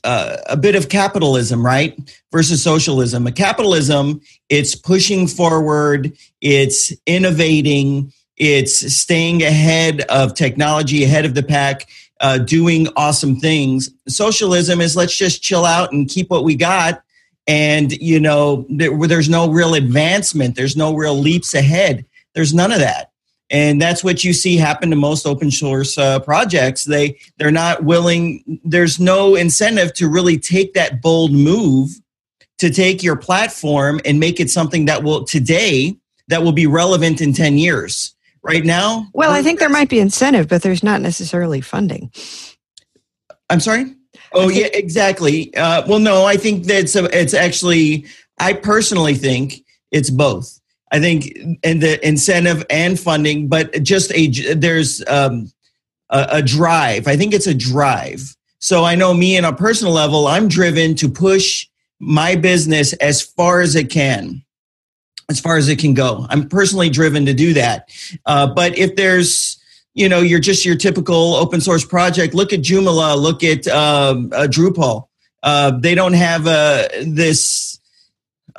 [0.05, 1.99] uh, a bit of capitalism, right?
[2.33, 3.27] Versus socialism.
[3.27, 11.43] A capitalism, it's pushing forward, it's innovating, it's staying ahead of technology, ahead of the
[11.43, 11.89] pack,
[12.21, 13.91] uh, doing awesome things.
[14.09, 17.03] Socialism is let's just chill out and keep what we got.
[17.47, 22.05] And, you know, there, there's no real advancement, there's no real leaps ahead.
[22.35, 23.11] There's none of that.
[23.51, 26.85] And that's what you see happen to most open source uh, projects.
[26.85, 28.61] They they're not willing.
[28.63, 31.91] There's no incentive to really take that bold move
[32.59, 35.97] to take your platform and make it something that will today
[36.29, 38.15] that will be relevant in ten years.
[38.49, 42.11] Right now, Well, I think there might be incentive, but there's not necessarily funding.
[43.51, 43.95] I'm sorry.
[44.33, 45.55] Oh yeah, exactly.
[45.55, 48.07] Uh, well, no, I think that's a, it's actually.
[48.41, 50.59] I personally think it's both.
[50.93, 55.53] I think and the incentive and funding, but just a there's um,
[56.11, 57.07] a, a drive.
[57.07, 58.35] I think it's a drive.
[58.61, 61.67] So I know me on a personal level, I'm driven to push
[62.01, 64.43] my business as far as it can,
[65.29, 66.27] as far as it can go.
[66.31, 67.91] I'm personally driven to do that.
[68.27, 69.59] Uh, but if there's
[69.99, 72.33] you know, you're just your typical open source project.
[72.33, 73.21] Look at Joomla.
[73.21, 75.09] Look at um, uh, Drupal.
[75.43, 77.81] Uh, they don't have uh, this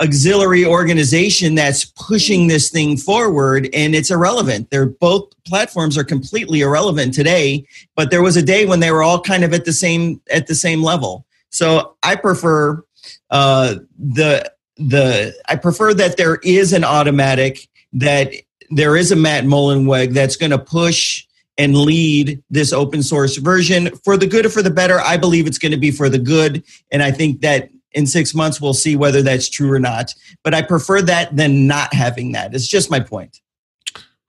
[0.01, 4.69] auxiliary organization that's pushing this thing forward, and it's irrelevant.
[4.69, 7.65] They're both platforms are completely irrelevant today.
[7.95, 10.47] But there was a day when they were all kind of at the same at
[10.47, 11.25] the same level.
[11.51, 12.84] So I prefer
[13.29, 18.34] uh, the the I prefer that there is an Automattic that
[18.70, 21.26] there is a Matt Mullenweg that's going to push
[21.58, 25.00] and lead this open source version for the good or for the better.
[25.02, 26.63] I believe it's going to be for the good.
[26.92, 30.13] And I think that in six months, we'll see whether that's true or not.
[30.44, 32.54] But I prefer that than not having that.
[32.54, 33.42] It's just my point.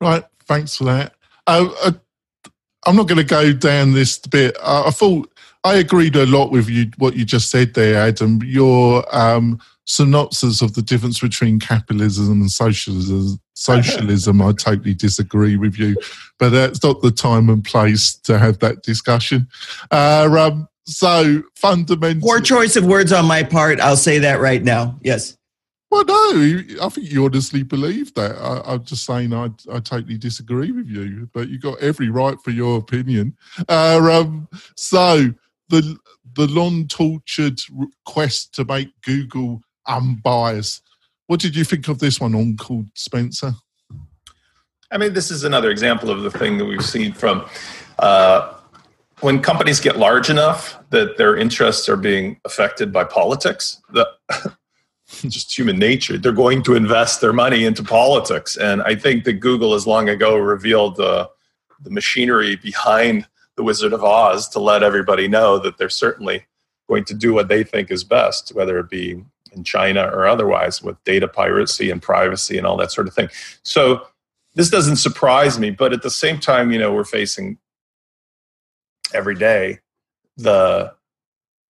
[0.01, 0.25] Right.
[0.47, 1.15] Thanks for that.
[1.47, 1.93] Uh, uh,
[2.87, 4.57] I'm not going to go down this bit.
[4.61, 5.31] Uh, I thought
[5.63, 8.43] I agreed a lot with you what you just said there, Adam.
[8.43, 13.41] Your um, synopsis of the difference between capitalism and socialism.
[13.55, 15.95] Socialism, I totally disagree with you,
[16.39, 19.49] but that's not the time and place to have that discussion.
[19.91, 23.81] Uh, um, so fundamentally, Poor choice of words on my part.
[23.81, 24.99] I'll say that right now.
[25.03, 25.37] Yes.
[25.91, 28.37] Well, no, I think you honestly believe that.
[28.37, 32.41] I, I'm just saying I, I totally disagree with you, but you got every right
[32.43, 33.37] for your opinion.
[33.69, 35.35] Uh, um, so
[35.69, 35.99] the
[36.35, 37.61] the long tortured
[38.05, 40.83] quest to make Google unbiased.
[41.27, 43.53] What did you think of this one, Uncle Spencer?
[44.91, 47.47] I mean, this is another example of the thing that we've seen from
[47.99, 48.55] uh,
[49.21, 53.81] when companies get large enough that their interests are being affected by politics.
[53.91, 54.09] The,
[55.29, 56.19] just human nature.
[56.19, 60.09] They're going to invest their money into politics, and I think that Google has long
[60.09, 61.29] ago revealed the
[61.83, 63.27] the machinery behind
[63.57, 66.47] the Wizard of Oz to let everybody know that they're certainly
[66.89, 69.23] going to do what they think is best, whether it be
[69.53, 73.29] in China or otherwise, with data piracy and privacy and all that sort of thing.
[73.63, 74.07] So
[74.55, 77.59] this doesn't surprise me, but at the same time, you know, we're facing
[79.15, 79.79] every day
[80.37, 80.93] the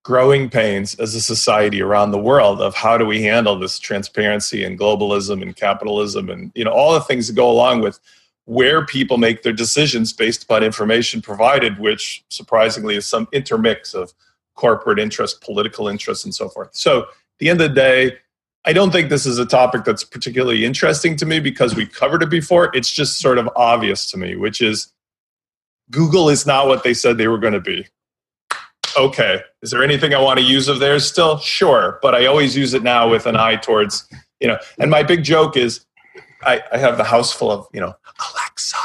[0.02, 4.64] growing pains as a society around the world of how do we handle this transparency
[4.64, 8.00] and globalism and capitalism and you know all the things that go along with
[8.46, 14.14] where people make their decisions based upon information provided which surprisingly is some intermix of
[14.54, 17.06] corporate interest political interest and so forth so
[17.40, 18.16] the end of the day
[18.64, 22.22] i don't think this is a topic that's particularly interesting to me because we covered
[22.22, 24.92] it before it's just sort of obvious to me which is
[25.90, 27.86] google is not what they said they were going to be
[28.96, 31.38] okay, is there anything I want to use of theirs still?
[31.38, 31.98] Sure.
[32.02, 34.08] But I always use it now with an eye towards,
[34.40, 35.84] you know, and my big joke is
[36.42, 37.94] I, I have the house full of, you know,
[38.32, 38.76] Alexa,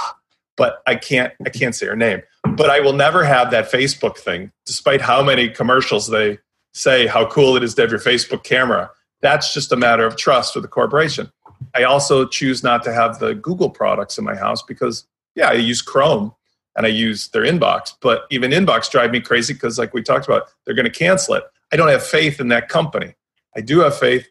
[0.58, 2.22] but I can't I can't say her name.
[2.44, 6.40] But I will never have that Facebook thing, despite how many commercials they
[6.76, 8.92] say how cool it is to have your Facebook camera.
[9.22, 11.32] That's just a matter of trust with the corporation.
[11.74, 15.54] I also choose not to have the Google products in my house because yeah, I
[15.54, 16.34] use Chrome
[16.76, 17.94] and I use their inbox.
[18.02, 21.36] But even inbox drive me crazy because, like we talked about, they're going to cancel
[21.36, 21.44] it.
[21.72, 23.16] I don't have faith in that company.
[23.56, 24.28] I do have faith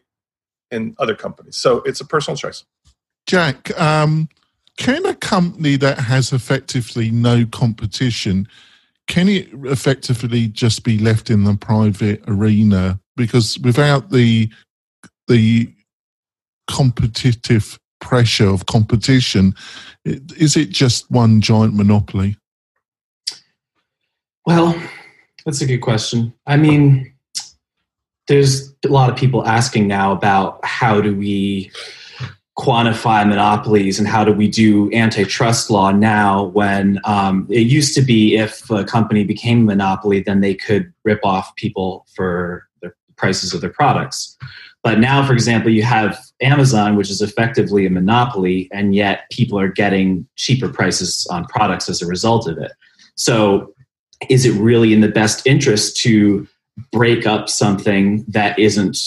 [0.71, 1.57] in other companies.
[1.57, 2.63] So it's a personal choice.
[3.25, 4.29] Jack, um,
[4.77, 8.47] can a company that has effectively no competition
[9.07, 12.99] can it effectively just be left in the private arena?
[13.15, 14.49] Because without the
[15.27, 15.71] the
[16.67, 19.55] competitive pressure of competition,
[20.05, 22.37] is it just one giant monopoly?
[24.45, 24.79] Well,
[25.45, 26.33] that's a good question.
[26.45, 27.13] I mean,
[28.27, 31.71] there's a lot of people asking now about how do we
[32.57, 38.01] quantify monopolies and how do we do antitrust law now when um, it used to
[38.01, 42.93] be if a company became a monopoly, then they could rip off people for the
[43.17, 44.37] prices of their products.
[44.83, 49.59] But now, for example, you have Amazon, which is effectively a monopoly, and yet people
[49.59, 52.71] are getting cheaper prices on products as a result of it.
[53.15, 53.73] So,
[54.29, 56.47] is it really in the best interest to
[56.91, 58.97] break up something that isn't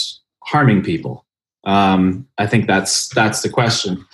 [0.43, 1.25] harming people?
[1.69, 4.05] Um, I think that's that's the question.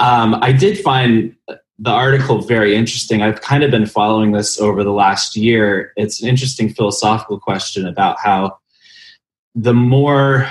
[0.00, 1.36] Um, I did find
[1.78, 3.22] the article very interesting.
[3.22, 5.92] I've kind of been following this over the last year.
[5.96, 8.58] It's an interesting philosophical question about how
[9.54, 10.48] the more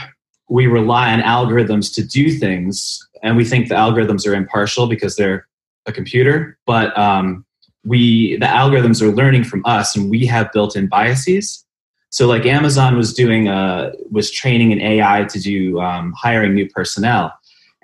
[0.50, 5.16] we rely on algorithms to do things, and we think the algorithms are impartial because
[5.16, 5.48] they're
[5.88, 7.44] a computer, but um,
[7.84, 11.66] we the algorithms are learning from us, and we have built-in biases.
[12.12, 16.68] So, like Amazon was doing, uh, was training an AI to do um, hiring new
[16.70, 17.34] personnel,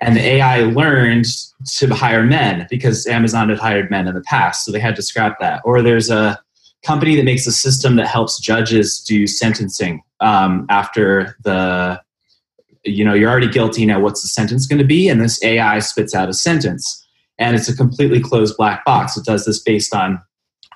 [0.00, 1.26] and the AI learned
[1.78, 5.02] to hire men because Amazon had hired men in the past, so they had to
[5.02, 5.62] scrap that.
[5.64, 6.38] Or there's a
[6.84, 12.00] company that makes a system that helps judges do sentencing um, after the
[12.84, 15.08] you know you're already guilty now what's the sentence going to be?
[15.08, 17.04] And this ai spits out a sentence.
[17.40, 19.16] And it's a completely closed black box.
[19.16, 20.20] It does this based on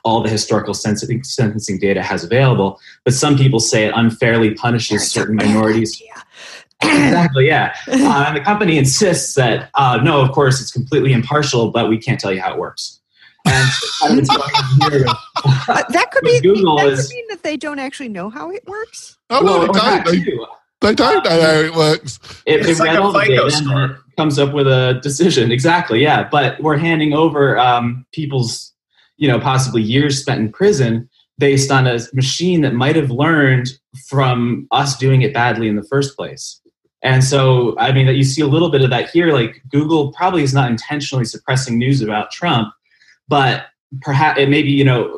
[0.05, 5.37] all the historical sentencing data has available but some people say it unfairly punishes certain
[5.37, 6.03] minorities
[6.83, 11.71] exactly yeah uh, and the company insists that uh, no of course it's completely impartial
[11.71, 13.01] but we can't tell you how it works
[13.45, 18.31] and uh, that could be Google that is, could mean that they don't actually know
[18.31, 19.19] how it works.
[19.31, 19.73] Oh, well, no,
[20.11, 20.49] they don't.
[20.81, 22.19] They don't know how it works.
[22.45, 25.53] It, it like all the data and comes up with a decision.
[25.53, 26.29] Exactly, yeah.
[26.29, 28.72] But we're handing over um, people's,
[29.17, 33.69] you know, possibly years spent in prison based on a machine that might have learned
[34.07, 36.61] from us doing it badly in the first place.
[37.03, 39.33] And so, I mean, that you see a little bit of that here.
[39.33, 42.73] Like Google probably is not intentionally suppressing news about Trump,
[43.29, 43.67] but
[44.01, 45.09] perhaps it maybe you know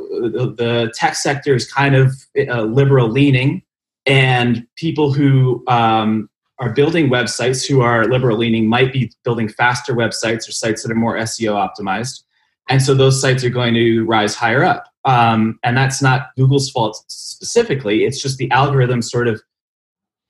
[0.57, 2.13] the, tech sector is kind of
[2.49, 3.63] uh, liberal leaning
[4.07, 6.29] and people who um,
[6.59, 10.93] are building websites who are liberal leaning might be building faster websites or sites that
[10.93, 12.23] are more SEO optimized.
[12.69, 14.87] And so those sites are going to rise higher up.
[15.05, 19.43] Um, and that's not Google's fault specifically, it's just the algorithm sort of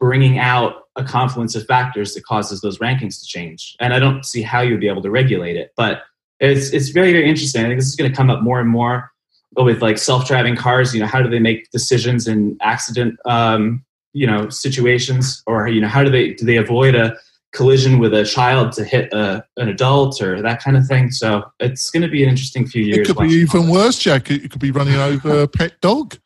[0.00, 3.76] bringing out a confluence of factors that causes those rankings to change.
[3.80, 5.72] And I don't see how you'd be able to regulate it.
[5.76, 6.02] But
[6.40, 7.64] it's, it's very, very interesting.
[7.64, 9.12] I think this is going to come up more and more
[9.56, 14.26] with like self-driving cars you know how do they make decisions in accident um, you
[14.26, 17.16] know situations or you know how do they do they avoid a
[17.54, 21.42] collision with a child to hit a, an adult or that kind of thing so
[21.60, 24.50] it's going to be an interesting few years it could be even worse jack it
[24.50, 26.16] could be running over a pet dog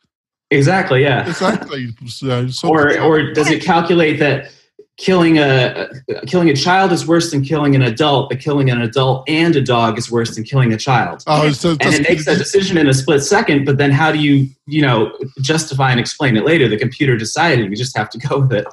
[0.51, 4.51] exactly yeah exactly so, or or does it calculate that
[4.99, 5.89] killing a
[6.27, 9.63] killing a child is worse than killing an adult, but killing an adult and a
[9.63, 11.23] dog is worse than killing a child.
[11.27, 13.65] Oh, so and it makes that decision in a split second.
[13.65, 16.69] But then, how do you you know justify and explain it later?
[16.69, 17.71] The computer decided.
[17.71, 18.67] We just have to go with it.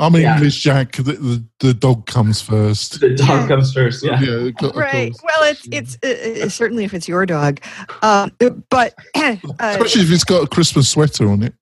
[0.00, 0.34] I'm yeah.
[0.34, 0.92] English, Jack.
[0.92, 3.00] The, the, the, dog comes first.
[3.00, 4.02] The dog comes first.
[4.02, 4.18] Yeah.
[4.18, 5.14] yeah right.
[5.22, 7.60] Well, it's it's uh, uh, certainly if it's your dog,
[8.00, 8.32] um,
[8.70, 11.54] but uh, especially if it's got a Christmas sweater on it.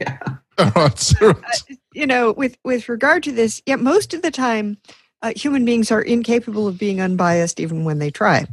[0.00, 0.18] Yeah.
[0.58, 1.22] All right.
[1.22, 1.34] Uh,
[1.92, 4.78] you know, with with regard to this, yeah, most of the time,
[5.20, 8.46] uh, human beings are incapable of being unbiased even when they try,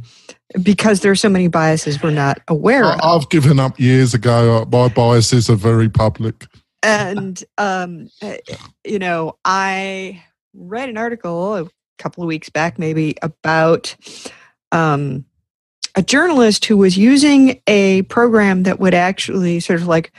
[0.62, 3.00] because there are so many biases we're not aware I, of.
[3.02, 4.66] I've given up years ago.
[4.70, 6.46] My biases are very public
[6.88, 8.38] and um, eh,
[8.84, 10.22] you know, I
[10.54, 11.68] read an article a
[11.98, 13.94] couple of weeks back, maybe about
[14.72, 15.24] um,
[15.94, 20.12] a journalist who was using a program that would actually sort of like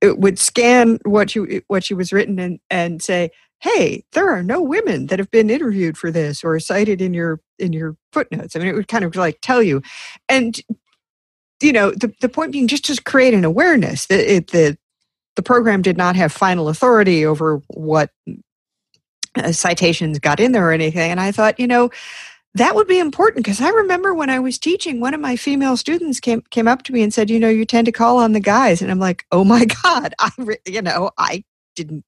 [0.00, 3.30] it would scan what you what she was written and and say
[3.60, 7.40] hey there are no women that have been interviewed for this or cited in your
[7.58, 8.54] in your footnotes.
[8.54, 9.82] I mean it would kind of like tell you.
[10.28, 10.60] And
[11.62, 14.76] you know the, the point being just to create an awareness that it, the
[15.36, 18.10] the program did not have final authority over what
[19.36, 21.10] uh, citations got in there or anything.
[21.10, 21.90] And I thought, you know,
[22.54, 25.76] that would be important because I remember when I was teaching, one of my female
[25.76, 28.32] students came came up to me and said, "You know, you tend to call on
[28.32, 32.04] the guys," and I'm like, "Oh my god, I re- you know, I didn't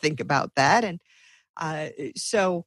[0.00, 1.00] think about that." And
[1.58, 2.64] uh, so,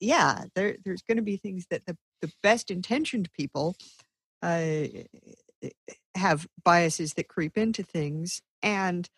[0.00, 3.76] yeah, there, there's going to be things that the the best intentioned people
[4.40, 4.84] uh,
[6.14, 9.10] have biases that creep into things, and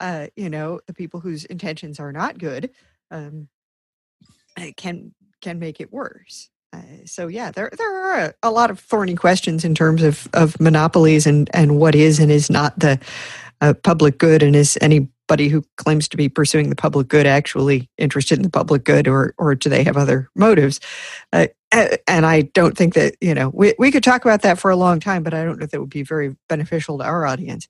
[0.00, 2.70] uh, you know, the people whose intentions are not good
[3.10, 3.48] um,
[4.76, 6.50] can can make it worse.
[6.72, 10.28] Uh, so yeah, there there are a, a, lot of thorny questions in terms of
[10.32, 12.98] of monopolies and and what is and is not the
[13.60, 17.90] uh, public good, and is anybody who claims to be pursuing the public good actually
[17.98, 20.80] interested in the public good, or or do they have other motives?
[21.32, 24.70] Uh, and I don't think that you know we we could talk about that for
[24.70, 27.26] a long time, but I don't know if that would be very beneficial to our
[27.26, 27.68] audience.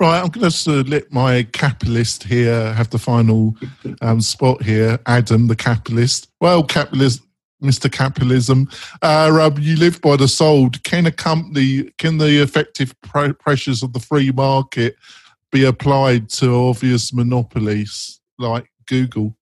[0.00, 3.56] Right, I'm going to let my capitalist here have the final
[4.02, 4.98] um, spot here.
[5.06, 6.28] Adam, the capitalist.
[6.40, 7.22] Well, capitalist,
[7.62, 7.90] Mr.
[7.90, 8.68] Capitalism,
[9.02, 10.82] uh, you live by the sold.
[10.84, 14.96] Can a company, can the effective pressures of the free market
[15.50, 19.36] be applied to obvious monopolies like Google?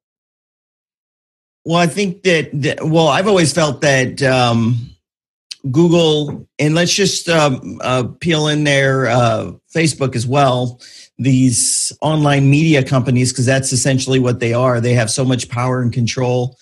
[1.65, 4.92] Well, I think that, that well, I've always felt that um,
[5.71, 10.81] Google, and let's just um, uh, peel in there uh, Facebook as well.
[11.19, 14.81] These online media companies, because that's essentially what they are.
[14.81, 16.57] They have so much power and control.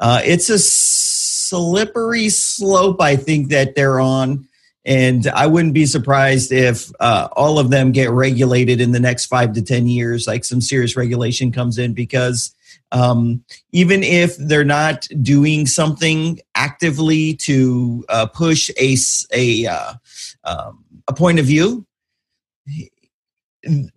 [0.00, 4.48] Uh, it's a slippery slope, I think, that they're on.
[4.86, 9.26] And I wouldn't be surprised if uh, all of them get regulated in the next
[9.26, 12.54] five to 10 years, like some serious regulation comes in, because
[12.92, 18.96] um, even if they're not doing something actively to uh, push a
[19.32, 19.92] a uh,
[20.44, 21.86] um, a point of view,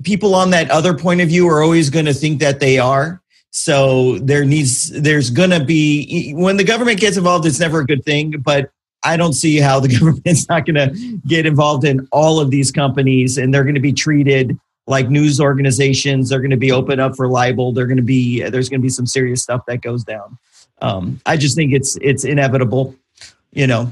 [0.03, 3.21] people on that other point of view are always going to think that they are.
[3.51, 7.85] So there needs there's going to be when the government gets involved, it's never a
[7.85, 8.35] good thing.
[8.39, 8.71] But
[9.03, 12.71] I don't see how the government's not going to get involved in all of these
[12.71, 16.29] companies, and they're going to be treated like news organizations.
[16.29, 17.71] They're going to be open up for libel.
[17.71, 20.37] They're going to be there's going to be some serious stuff that goes down.
[20.81, 22.95] Um, I just think it's it's inevitable,
[23.51, 23.91] you know.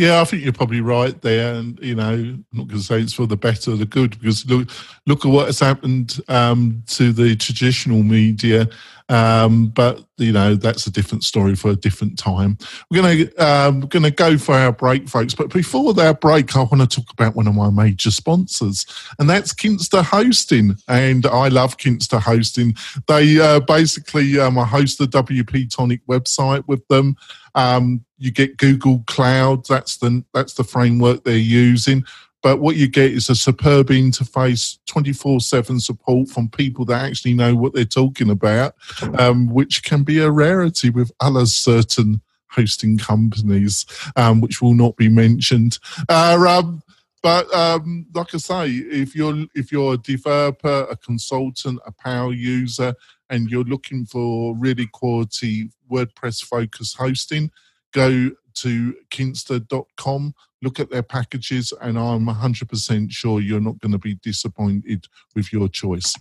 [0.00, 3.02] Yeah, I think you're probably right there, and you know, I'm not going to say
[3.02, 4.70] it's for the better or the good because look,
[5.06, 8.66] look at what has happened um, to the traditional media
[9.10, 12.56] um, but you know that's a different story for a different time.
[12.90, 15.34] We're gonna um, gonna go for our break, folks.
[15.34, 18.86] But before that break, I want to talk about one of my major sponsors,
[19.18, 20.76] and that's Kinsta Hosting.
[20.86, 22.76] And I love Kinsta Hosting.
[23.08, 27.16] They uh, basically um, I host the WP Tonic website with them.
[27.54, 29.66] Um, you get Google Cloud.
[29.66, 32.04] That's the that's the framework they're using.
[32.42, 37.34] But what you get is a superb interface, 24 7 support from people that actually
[37.34, 38.74] know what they're talking about,
[39.18, 43.86] um, which can be a rarity with other certain hosting companies,
[44.16, 45.78] um, which will not be mentioned.
[46.08, 46.82] Uh, um,
[47.22, 52.32] but um, like I say, if you're if you're a developer, a consultant, a power
[52.32, 52.94] user,
[53.28, 57.50] and you're looking for really quality WordPress focused hosting,
[57.92, 63.98] go to kinsta.com, look at their packages, and I'm 100% sure you're not going to
[63.98, 66.14] be disappointed with your choice.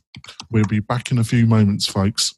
[0.51, 2.35] We'll be back in a few moments, folks.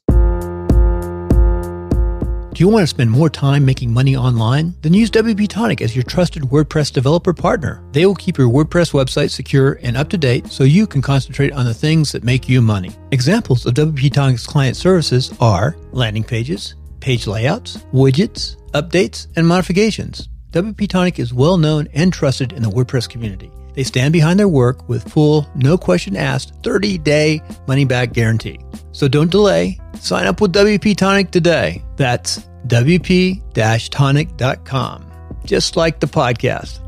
[2.54, 4.74] Do you want to spend more time making money online?
[4.82, 7.82] Then use WP Tonic as your trusted WordPress developer partner.
[7.92, 11.52] They will keep your WordPress website secure and up to date so you can concentrate
[11.52, 12.90] on the things that make you money.
[13.10, 20.28] Examples of WP Tonic's client services are landing pages, page layouts, widgets, updates, and modifications.
[20.52, 23.50] WP Tonic is well known and trusted in the WordPress community.
[23.74, 28.60] They stand behind their work with full, no question asked, 30 day money back guarantee.
[28.92, 29.78] So don't delay.
[29.98, 31.82] Sign up with WP Tonic today.
[31.96, 32.38] That's
[32.68, 35.12] WP tonic.com,
[35.44, 36.78] just like the podcast.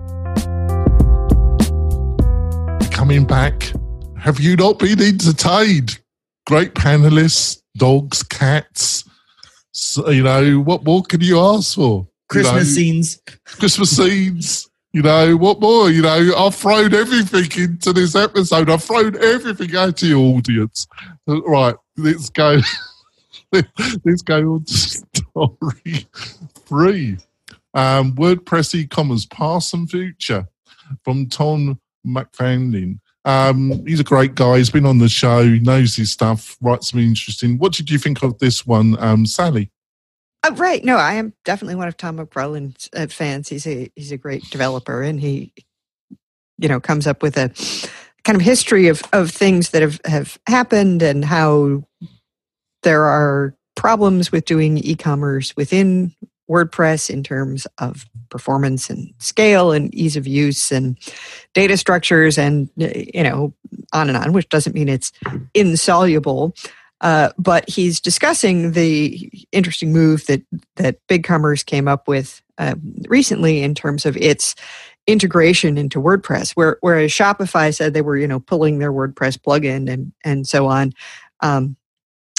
[2.93, 3.73] Coming back,
[4.19, 5.99] have you not been entertained?
[6.47, 9.05] Great panelists, dogs, cats.
[9.77, 12.07] So, you know, what more can you ask for?
[12.29, 13.23] Christmas you know, scenes.
[13.45, 14.71] Christmas scenes.
[14.93, 15.91] You know, what more?
[15.91, 18.71] You know, I've thrown everything into this episode.
[18.71, 20.87] I've thrown everything out to your audience.
[21.27, 22.61] Right, let's go.
[23.53, 26.07] let's go on to story
[26.55, 27.19] three.
[27.75, 30.47] Um, WordPress e-commerce past and future
[31.03, 33.01] from Tom McFarlin.
[33.25, 34.59] Um, he's a great guy.
[34.59, 37.59] He's been on the show, knows his stuff, writes some interesting.
[37.59, 39.71] What did you think of this one, um, Sallie?
[40.43, 40.85] Uh, right.
[40.85, 43.49] No, I am definitely one of Tom McFarlin's uh, fans.
[43.49, 45.53] He's a he's a great developer, and he,
[46.59, 47.49] you know, comes up with a
[48.25, 51.83] kind of history of of things that have have happened and how
[52.83, 56.15] there are problems with doing e-commerce within
[56.49, 58.05] WordPress in terms of
[58.35, 60.99] performance and scale and ease of use and
[61.53, 63.55] data structures and you know
[63.93, 65.13] on and on, which doesn't mean it's
[65.55, 66.53] insoluble.
[67.01, 70.43] Uh, but he's discussing the interesting move that
[70.75, 72.75] that BigCommerce came up with uh,
[73.07, 74.57] recently in terms of its
[75.07, 79.89] integration into WordPress, where whereas Shopify said they were you know pulling their WordPress plugin
[79.89, 80.93] and and so on.
[81.39, 81.77] Um,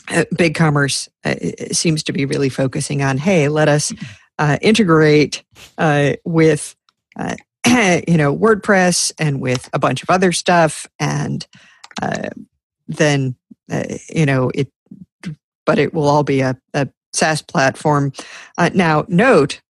[0.09, 3.91] uh, BigCommerce uh, seems to be really focusing on, hey, let us
[4.39, 5.43] uh, integrate
[5.77, 6.75] uh, with
[7.17, 11.47] you know WordPress and with a bunch of other stuff, and
[12.87, 13.35] then
[13.71, 14.69] uh, you know it
[15.65, 18.13] but it will all be a, a SaaS platform.
[18.57, 19.61] Uh, now, note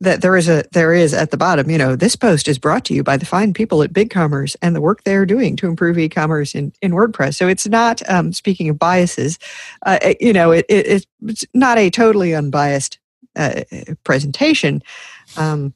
[0.00, 1.70] that there is a there is at the bottom.
[1.70, 4.76] You know, this post is brought to you by the fine people at BigCommerce and
[4.76, 7.34] the work they are doing to improve e-commerce in, in WordPress.
[7.36, 9.38] So it's not um, speaking of biases.
[9.84, 12.98] Uh, you know, it, it, it's not a totally unbiased
[13.36, 13.62] uh,
[14.04, 14.82] presentation,
[15.36, 15.74] um,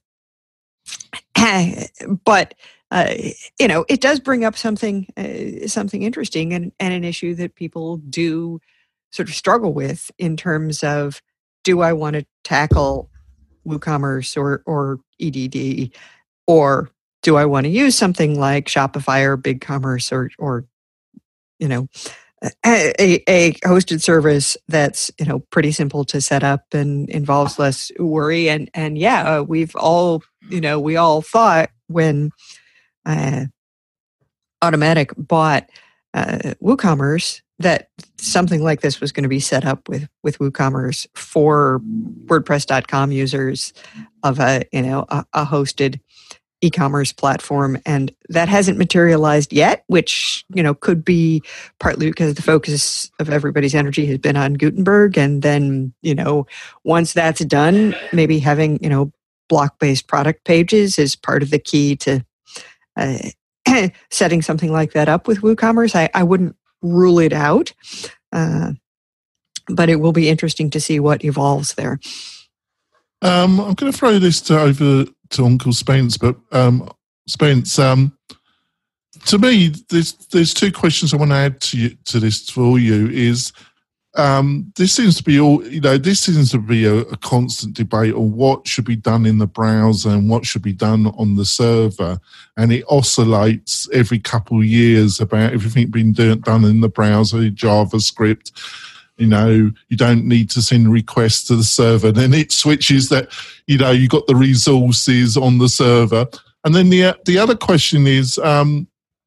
[2.25, 2.55] but
[2.91, 3.15] uh,
[3.59, 7.55] you know, it does bring up something uh, something interesting and, and an issue that
[7.55, 8.61] people do
[9.13, 11.23] sort of struggle with in terms of
[11.63, 13.11] do I want to tackle
[13.67, 15.93] WooCommerce or or EDD,
[16.47, 16.91] or
[17.23, 20.65] do I want to use something like Shopify or BigCommerce or or
[21.59, 21.89] you know
[22.65, 27.91] a, a hosted service that's you know pretty simple to set up and involves less
[27.99, 28.49] worry.
[28.49, 32.31] And and yeah we've all you know we all thought when
[33.07, 33.47] uh,
[34.63, 35.69] Automattic bought
[36.15, 41.07] uh, WooCommerce that something like this was going to be set up with with WooCommerce
[41.15, 41.81] for
[42.27, 43.73] WordPress.com users
[44.23, 46.01] of a you know a, a hosted
[46.63, 51.43] e-commerce platform and that hasn't materialized yet which you know could be
[51.79, 56.47] partly because the focus of everybody's energy has been on gutenberg and then you know
[56.85, 59.11] once that's done maybe having you know
[59.49, 62.25] block based product pages is part of the key to
[62.97, 63.19] uh,
[64.11, 65.95] setting something like that up with WooCommerce.
[65.95, 67.73] I, I wouldn't rule it out,
[68.33, 68.73] uh,
[69.69, 72.01] but it will be interesting to see what evolves there.
[73.23, 76.89] Um, I'm going to throw this over to Uncle Spence, but um,
[77.27, 78.17] Spence, um,
[79.27, 82.79] to me, there's there's two questions I want to add to you, to this for
[82.79, 83.09] you.
[83.09, 83.53] Is
[84.15, 87.75] um, this seems to be all you know this seems to be a, a, constant
[87.75, 91.37] debate on what should be done in the browser and what should be done on
[91.37, 92.19] the server
[92.57, 97.39] and it oscillates every couple of years about everything being do, done in the browser
[97.51, 98.51] javascript
[99.21, 103.31] you know you don't need to send requests to the server then it switches that
[103.67, 106.27] you know you got the resources on the server
[106.65, 108.87] and then the the other question is um,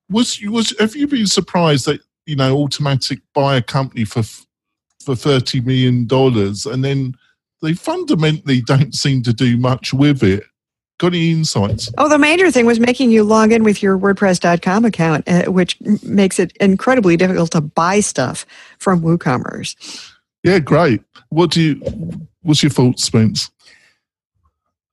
[0.10, 4.24] was was have you been surprised that you know Automattic buy a company for
[5.04, 7.16] for thirty million dollars, and then
[7.62, 10.44] they fundamentally don't seem to do much with it.
[11.04, 11.92] Got any insights?
[11.98, 15.78] Oh, the major thing was making you log in with your WordPress.com account, uh, which
[16.02, 18.46] makes it incredibly difficult to buy stuff
[18.80, 19.76] from WooCommerce.
[20.44, 21.04] Yeah, great.
[21.28, 22.28] What do you?
[22.44, 23.52] What's your thoughts, Spence?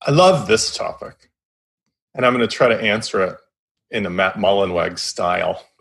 [0.02, 1.30] I love this topic,
[2.16, 3.36] and I'm going to try to answer it
[3.92, 5.64] in a Matt Mullenweg style.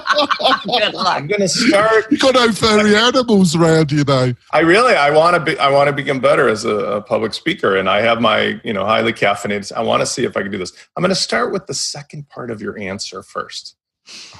[0.00, 0.28] soon.
[0.78, 1.16] Good luck.
[1.16, 2.10] I'm going to start.
[2.10, 4.34] You got no furry animals around you, though.
[4.52, 7.34] I really, I want to be, I want to become better as a, a public
[7.34, 9.72] speaker, and I have my, you know, highly caffeinated.
[9.72, 10.72] I want to see if I can do this.
[10.96, 13.76] I'm going to start with the second part of your answer first.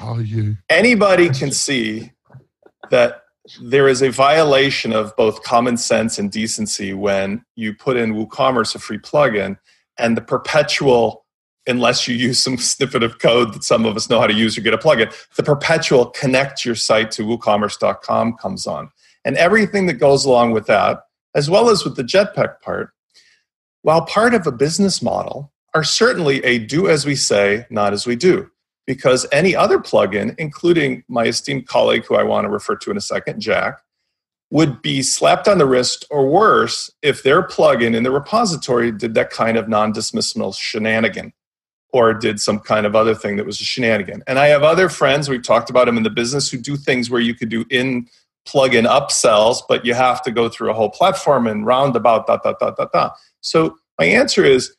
[0.00, 0.57] Are you?
[0.70, 2.12] Anybody can see
[2.90, 3.22] that
[3.62, 8.74] there is a violation of both common sense and decency when you put in WooCommerce,
[8.74, 9.59] a free plugin,
[9.98, 11.26] and the perpetual
[11.66, 14.56] unless you use some snippet of code that some of us know how to use
[14.56, 18.90] or get a plugin, the perpetual connect your site to woocommerce.com comes on.
[19.24, 21.02] And everything that goes along with that,
[21.34, 22.90] as well as with the Jetpack part,
[23.82, 28.06] while part of a business model, are certainly a do as we say, not as
[28.06, 28.50] we do.
[28.86, 32.96] Because any other plugin, including my esteemed colleague who I want to refer to in
[32.96, 33.80] a second, Jack,
[34.50, 39.14] would be slapped on the wrist or worse if their plugin in the repository did
[39.14, 41.32] that kind of non dismissible shenanigan
[41.97, 44.22] or did some kind of other thing that was a shenanigan.
[44.26, 47.09] And I have other friends, we've talked about them in the business, who do things
[47.09, 48.07] where you could do in
[48.44, 52.53] plug-in upsells, but you have to go through a whole platform and roundabout, da, da,
[52.61, 53.11] da, da, da.
[53.40, 54.76] So my answer is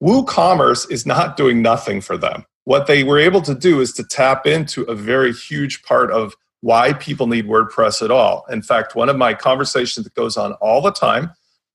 [0.00, 2.44] WooCommerce is not doing nothing for them.
[2.62, 6.36] What they were able to do is to tap into a very huge part of
[6.60, 8.46] why people need WordPress at all.
[8.50, 11.32] In fact, one of my conversations that goes on all the time,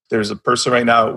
[0.09, 1.11] there's a person right now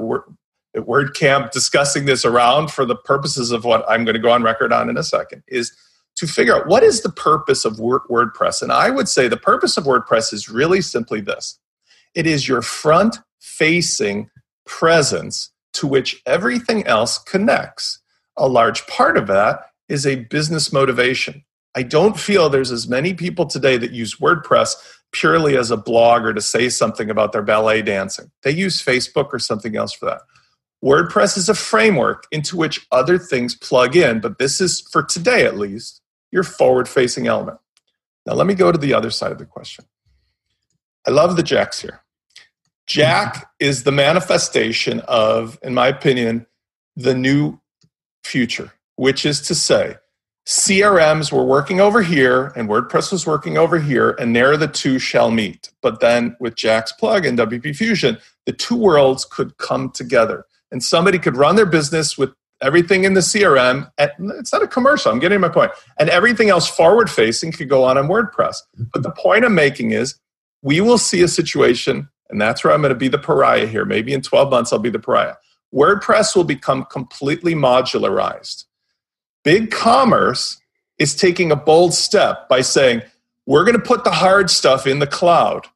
[0.74, 4.42] at WordCamp discussing this around for the purposes of what I'm going to go on
[4.42, 5.72] record on in a second is
[6.16, 8.62] to figure out what is the purpose of WordPress.
[8.62, 11.58] And I would say the purpose of WordPress is really simply this
[12.14, 14.28] it is your front facing
[14.66, 18.00] presence to which everything else connects.
[18.36, 21.44] A large part of that is a business motivation.
[21.74, 24.74] I don't feel there's as many people today that use WordPress
[25.12, 28.30] purely as a blog or to say something about their ballet dancing.
[28.42, 30.22] They use Facebook or something else for that.
[30.84, 35.44] WordPress is a framework into which other things plug in, but this is, for today
[35.44, 36.00] at least,
[36.32, 37.58] your forward facing element.
[38.26, 39.84] Now, let me go to the other side of the question.
[41.06, 42.02] I love the Jacks here.
[42.86, 46.46] Jack is the manifestation of, in my opinion,
[46.96, 47.60] the new
[48.24, 49.96] future, which is to say,
[50.46, 54.98] CRMs were working over here and WordPress was working over here, and there the two
[54.98, 55.70] shall meet.
[55.82, 60.82] But then with Jack's plug and WP Fusion, the two worlds could come together and
[60.82, 62.30] somebody could run their business with
[62.62, 63.90] everything in the CRM.
[63.98, 65.10] it's not a commercial.
[65.10, 65.72] I'm getting my point.
[65.98, 68.58] And everything else forward facing could go on on WordPress.
[68.92, 70.16] But the point I'm making is
[70.62, 73.84] we will see a situation, and that's where I'm going to be the pariah here.
[73.84, 75.34] Maybe in 12 months, I'll be the pariah.
[75.74, 78.64] WordPress will become completely modularized.
[79.44, 80.58] BigCommerce
[80.98, 83.02] is taking a bold step by saying,
[83.46, 85.66] we're going to put the hard stuff in the cloud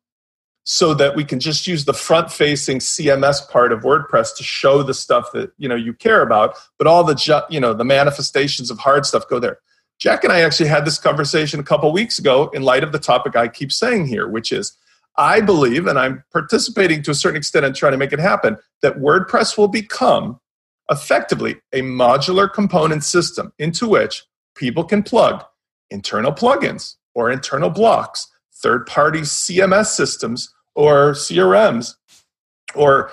[0.64, 4.82] so that we can just use the front facing cms part of wordpress to show
[4.82, 8.70] the stuff that you know you care about but all the you know the manifestations
[8.70, 9.58] of hard stuff go there.
[9.98, 12.98] Jack and i actually had this conversation a couple weeks ago in light of the
[12.98, 14.76] topic i keep saying here which is
[15.16, 18.56] i believe and i'm participating to a certain extent in trying to make it happen
[18.82, 20.40] that wordpress will become
[20.90, 25.44] effectively a modular component system into which people can plug
[25.90, 28.28] internal plugins or internal blocks
[28.64, 31.94] third party CMS systems or CRMs
[32.74, 33.10] or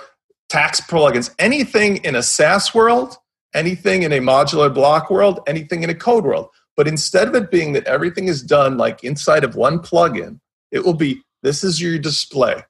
[0.48, 3.18] tax plugins, anything in a SaaS world,
[3.54, 6.48] anything in a modular block world, anything in a code world.
[6.74, 10.40] But instead of it being that everything is done like inside of one plugin,
[10.70, 12.62] it will be this is your display.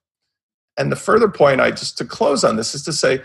[0.76, 3.22] And the further point I just to close on this is to say,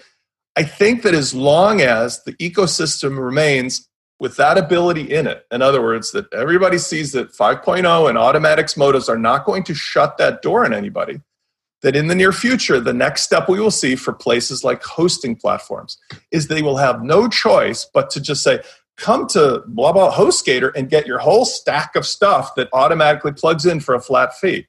[0.55, 3.87] I think that as long as the ecosystem remains
[4.19, 8.75] with that ability in it, in other words, that everybody sees that 5.0 and Automattic's
[8.75, 11.21] motives are not going to shut that door on anybody,
[11.83, 15.35] that in the near future, the next step we will see for places like hosting
[15.35, 15.99] platforms
[16.31, 18.59] is they will have no choice but to just say,
[18.97, 23.65] come to blah blah HostGator and get your whole stack of stuff that automatically plugs
[23.65, 24.67] in for a flat fee.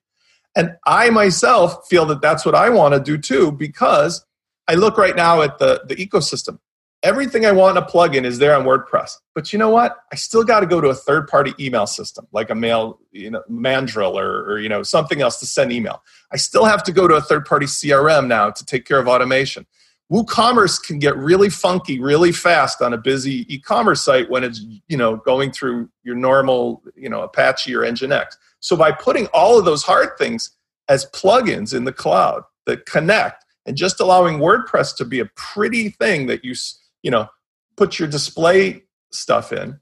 [0.55, 4.25] And I myself feel that that's what I want to do too, because
[4.69, 6.59] I look right now at the, the ecosystem
[7.03, 9.13] everything I want in a plugin is there on WordPress.
[9.35, 9.97] But you know what?
[10.13, 13.31] I still got to go to a third party email system like a mail, you
[13.31, 16.03] know, Mandrill or, or, you know, something else to send email.
[16.33, 19.07] I still have to go to a third party CRM now to take care of
[19.09, 19.67] automation.
[20.11, 24.97] WooCommerce can get really funky really fast on a busy e-commerce site when it's, you
[24.97, 28.25] know, going through your normal, you know, Apache or Nginx.
[28.61, 30.51] So by putting all of those hard things
[30.89, 35.91] as plugins in the cloud that connect and just allowing WordPress to be a pretty
[35.91, 36.55] thing that you
[37.03, 37.29] you know,
[37.77, 39.81] put your display stuff in,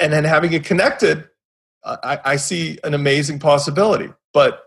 [0.00, 1.28] and then having it connected,
[1.84, 4.12] I, I see an amazing possibility.
[4.32, 4.64] But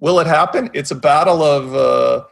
[0.00, 0.70] will it happen?
[0.74, 2.24] It's a battle of uh,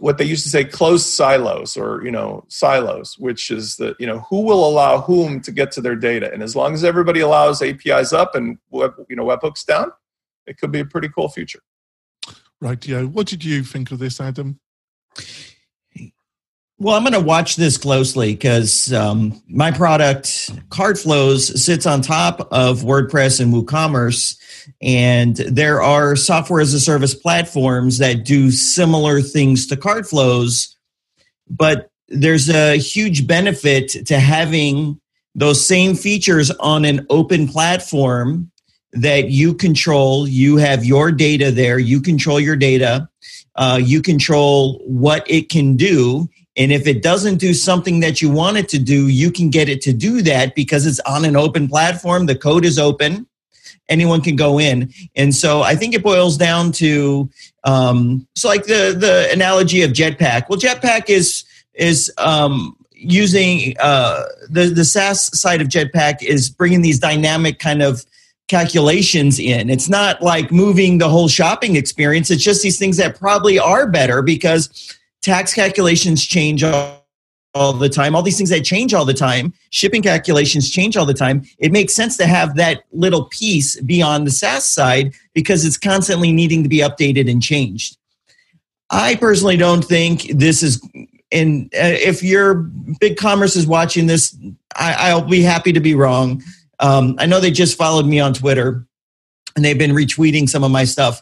[0.00, 4.06] what they used to say closed silos or you know silos which is that you
[4.06, 6.32] know who will allow whom to get to their data.
[6.32, 9.92] And as long as everybody allows apis up and web, you know webhooks down
[10.46, 11.60] it could be a pretty cool future.
[12.60, 14.60] Right yeah what did you think of this adam
[16.80, 20.26] well, I'm going to watch this closely because um, my product,
[20.68, 24.38] CartFlows, sits on top of WordPress and WooCommerce.
[24.80, 30.74] And there are software as a service platforms that do similar things to CartFlows,
[31.50, 35.00] but there's a huge benefit to having
[35.34, 38.52] those same features on an open platform
[38.92, 40.28] that you control.
[40.28, 43.08] You have your data there, you control your data,
[43.56, 48.28] uh, you control what it can do and if it doesn't do something that you
[48.28, 51.36] want it to do, you can get it to do that because it's on an
[51.36, 52.26] open platform.
[52.26, 53.26] The code is open.
[53.88, 54.92] Anyone can go in.
[55.14, 57.30] And so I think it boils down to
[57.64, 60.48] um, so like the the analogy of Jetpack.
[60.48, 61.44] Well, Jetpack is
[61.74, 67.82] is um, using uh, the the SaaS side of Jetpack is bringing these dynamic kind
[67.82, 68.04] of
[68.48, 69.70] calculations in.
[69.70, 72.30] It's not like moving the whole shopping experience.
[72.30, 77.06] It's just these things that probably are better because tax calculations change all,
[77.54, 78.14] all the time.
[78.14, 81.44] All these things that change all the time shipping calculations change all the time.
[81.58, 85.78] It makes sense to have that little piece be on the saas side because it's
[85.78, 87.96] constantly needing to be updated and changed.
[88.90, 90.80] I personally don't think this is
[91.30, 92.64] and uh, if your
[93.02, 94.36] BigCommerce is watching this
[94.74, 96.42] I, will be happy to be wrong.
[96.80, 98.86] Um, i know they just followed me on twitter
[99.56, 101.20] and they've been retweeting some of my stuff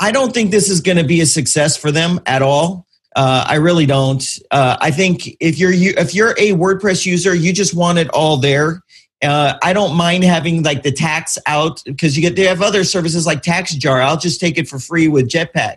[0.00, 2.86] I don't think this is going to be a success for them at all.
[3.14, 4.24] Uh, I really don't.
[4.50, 8.38] Uh, I think if you're if you're a WordPress user, you just want it all
[8.38, 8.82] there.
[9.22, 12.84] Uh, I don't mind having like the tax out because you get they have other
[12.84, 14.02] services like TaxJar.
[14.02, 15.76] I'll just take it for free with Jetpack.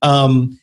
[0.00, 0.58] Um,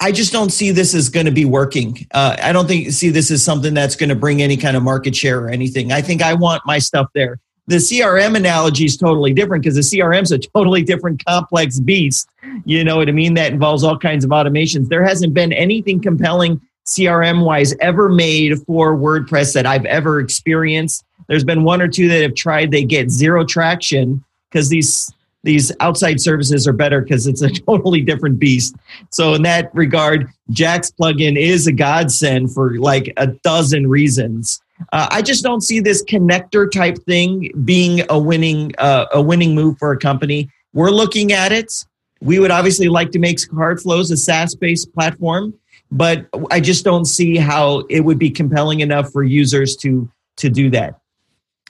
[0.00, 2.06] I just don't see this as going to be working.
[2.12, 4.82] Uh, I don't think see this as something that's going to bring any kind of
[4.82, 5.92] market share or anything.
[5.92, 7.38] I think I want my stuff there
[7.68, 12.30] the CRM analogy is totally different because the CRM is a totally different complex beast.
[12.64, 13.34] You know what I mean?
[13.34, 14.88] That involves all kinds of automations.
[14.88, 21.04] There hasn't been anything compelling CRM wise ever made for WordPress that I've ever experienced.
[21.26, 25.12] There's been one or two that have tried, they get zero traction because these
[25.44, 28.74] these outside services are better because it's a totally different beast.
[29.10, 34.62] So in that regard, Jack's plugin is a godsend for like a dozen reasons.
[34.92, 39.54] Uh, I just don't see this connector type thing being a winning uh, a winning
[39.54, 40.48] move for a company.
[40.72, 41.72] We're looking at it.
[42.20, 45.54] We would obviously like to make CartFlows a SaaS based platform,
[45.90, 50.48] but I just don't see how it would be compelling enough for users to to
[50.48, 51.00] do that.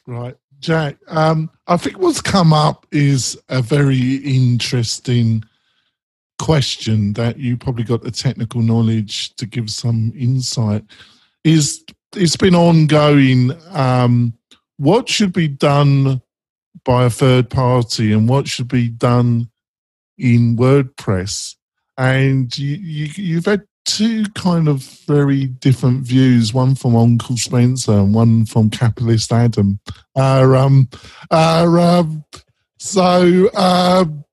[0.07, 0.97] Right, Jack.
[1.09, 5.45] Um, I think what's come up is a very interesting
[6.39, 10.85] question that you probably got the technical knowledge to give some insight.
[11.45, 11.85] Is
[12.17, 13.53] it's been ongoing.
[13.71, 14.35] Um,
[14.77, 16.23] what should be done
[16.85, 19.51] by a third party and what should be done
[20.17, 21.57] in WordPress?
[21.97, 27.93] And you, you, you've had two kind of very different views, one from Uncle Spencer
[27.93, 29.81] and one from Capitalist Adam.
[30.15, 30.89] Uh, um,
[31.31, 32.25] uh, um,
[32.79, 34.25] so, um,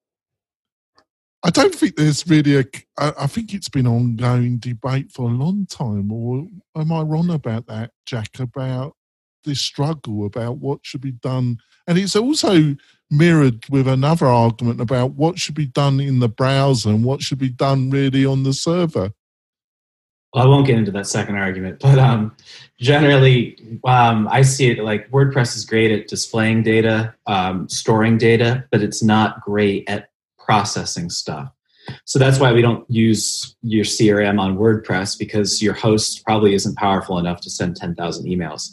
[1.46, 2.66] I don't think there's really a.
[2.98, 6.12] I think it's been ongoing debate for a long time.
[6.12, 8.40] Or am I wrong about that, Jack?
[8.40, 8.96] About
[9.44, 12.76] this struggle about what should be done, and it's also
[13.12, 17.38] mirrored with another argument about what should be done in the browser and what should
[17.38, 19.12] be done really on the server.
[20.34, 22.36] Well, I won't get into that second argument, but um,
[22.80, 28.66] generally, um, I see it like WordPress is great at displaying data, um, storing data,
[28.72, 30.10] but it's not great at
[30.46, 31.50] processing stuff.
[32.06, 36.78] So that's why we don't use your CRM on WordPress because your host probably isn't
[36.78, 38.72] powerful enough to send 10,000 emails.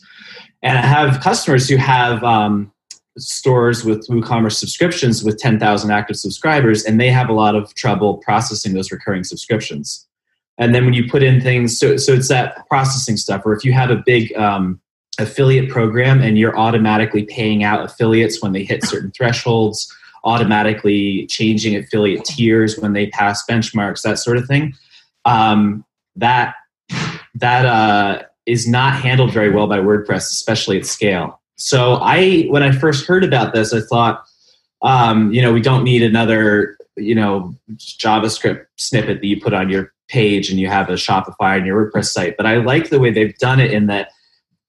[0.62, 2.72] And I have customers who have um,
[3.18, 8.18] stores with WooCommerce subscriptions with 10,000 active subscribers, and they have a lot of trouble
[8.18, 10.06] processing those recurring subscriptions.
[10.58, 13.64] And then when you put in things, so, so it's that processing stuff, or if
[13.64, 14.80] you have a big um,
[15.18, 19.92] affiliate program and you're automatically paying out affiliates when they hit certain thresholds,
[20.24, 24.74] automatically changing affiliate tiers when they pass benchmarks, that sort of thing.
[25.24, 25.84] Um,
[26.16, 26.54] that
[27.34, 31.40] that uh, is not handled very well by WordPress, especially at scale.
[31.56, 34.24] So I, when I first heard about this, I thought,
[34.82, 39.70] um, you know, we don't need another, you know, JavaScript snippet that you put on
[39.70, 42.36] your page and you have a Shopify on your WordPress site.
[42.36, 44.10] But I like the way they've done it in that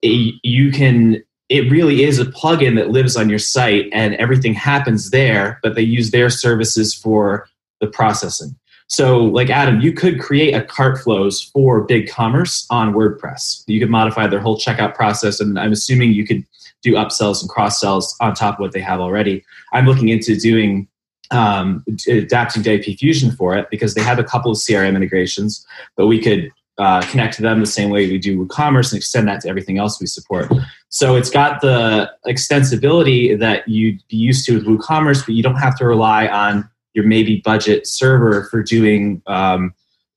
[0.02, 1.24] it, you can
[1.54, 5.76] it really is a plugin that lives on your site and everything happens there, but
[5.76, 7.48] they use their services for
[7.80, 8.56] the processing.
[8.88, 13.64] So, like Adam, you could create a CartFlows for BigCommerce on WordPress.
[13.68, 16.44] You could modify their whole checkout process, and I'm assuming you could
[16.82, 19.46] do upsells and cross sells on top of what they have already.
[19.74, 20.88] I'm looking into doing
[21.30, 25.66] um, adapting to WP Fusion for it because they have a couple of CRM integrations,
[25.96, 29.28] but we could uh, connect to them the same way we do WooCommerce and extend
[29.28, 30.52] that to everything else we support.
[30.94, 35.56] So it's got the extensibility that you'd be used to with WooCommerce, but you don't
[35.56, 39.74] have to rely on your maybe budget server for doing um,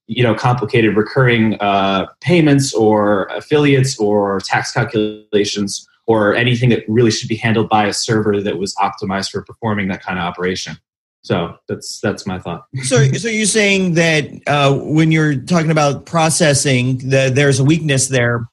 [0.07, 7.11] you know complicated recurring uh, payments or affiliates or tax calculations or anything that really
[7.11, 10.77] should be handled by a server that was optimized for performing that kind of operation.
[11.23, 12.67] So that's that's my thought.
[12.83, 18.09] So, so you're saying that uh, when you're talking about processing, that there's a weakness
[18.09, 18.47] there.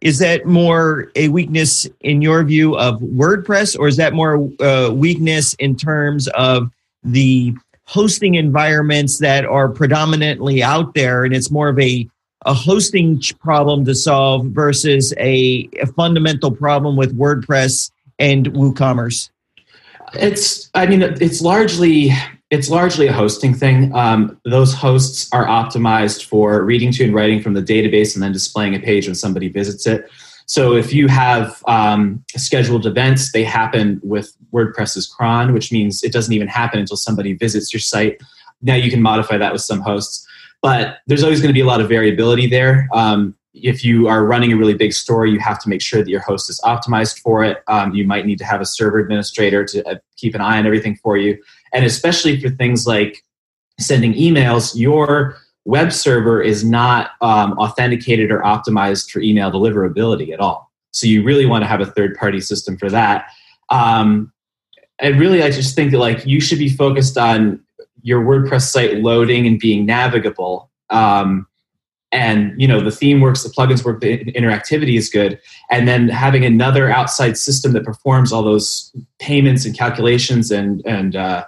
[0.00, 4.90] Is that more a weakness in your view of WordPress, or is that more uh,
[4.92, 6.70] weakness in terms of
[7.02, 12.08] the hosting environments that are predominantly out there, and it's more of a
[12.46, 19.30] a hosting problem to solve versus a, a fundamental problem with WordPress and WooCommerce?
[20.14, 22.10] It's, I mean, it's largely
[22.50, 23.94] it's largely a hosting thing.
[23.94, 28.32] Um, those hosts are optimized for reading to and writing from the database and then
[28.32, 30.10] displaying a page when somebody visits it.
[30.46, 36.12] So if you have um, scheduled events, they happen with WordPress's cron, which means it
[36.12, 38.20] doesn't even happen until somebody visits your site.
[38.60, 40.26] Now you can modify that with some hosts,
[40.60, 42.88] but there's always going to be a lot of variability there.
[42.92, 46.10] Um, if you are running a really big store, you have to make sure that
[46.10, 47.62] your host is optimized for it.
[47.68, 50.66] Um, you might need to have a server administrator to uh, keep an eye on
[50.66, 51.40] everything for you.
[51.72, 53.22] And especially for things like
[53.78, 60.40] sending emails, your web server is not um, authenticated or optimized for email deliverability at
[60.40, 60.70] all.
[60.92, 63.26] So you really want to have a third party system for that.
[63.68, 64.32] Um,
[64.98, 67.60] and really, I just think that like you should be focused on
[68.02, 70.70] your WordPress site loading and being navigable.
[70.90, 71.46] Um,
[72.12, 75.40] and you know the theme works the plugins work the interactivity is good
[75.70, 81.14] and then having another outside system that performs all those payments and calculations and and
[81.14, 81.44] uh,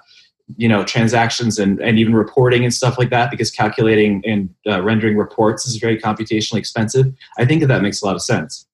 [0.56, 4.82] you know transactions and, and even reporting and stuff like that because calculating and uh,
[4.82, 7.06] rendering reports is very computationally expensive
[7.38, 8.66] i think that that makes a lot of sense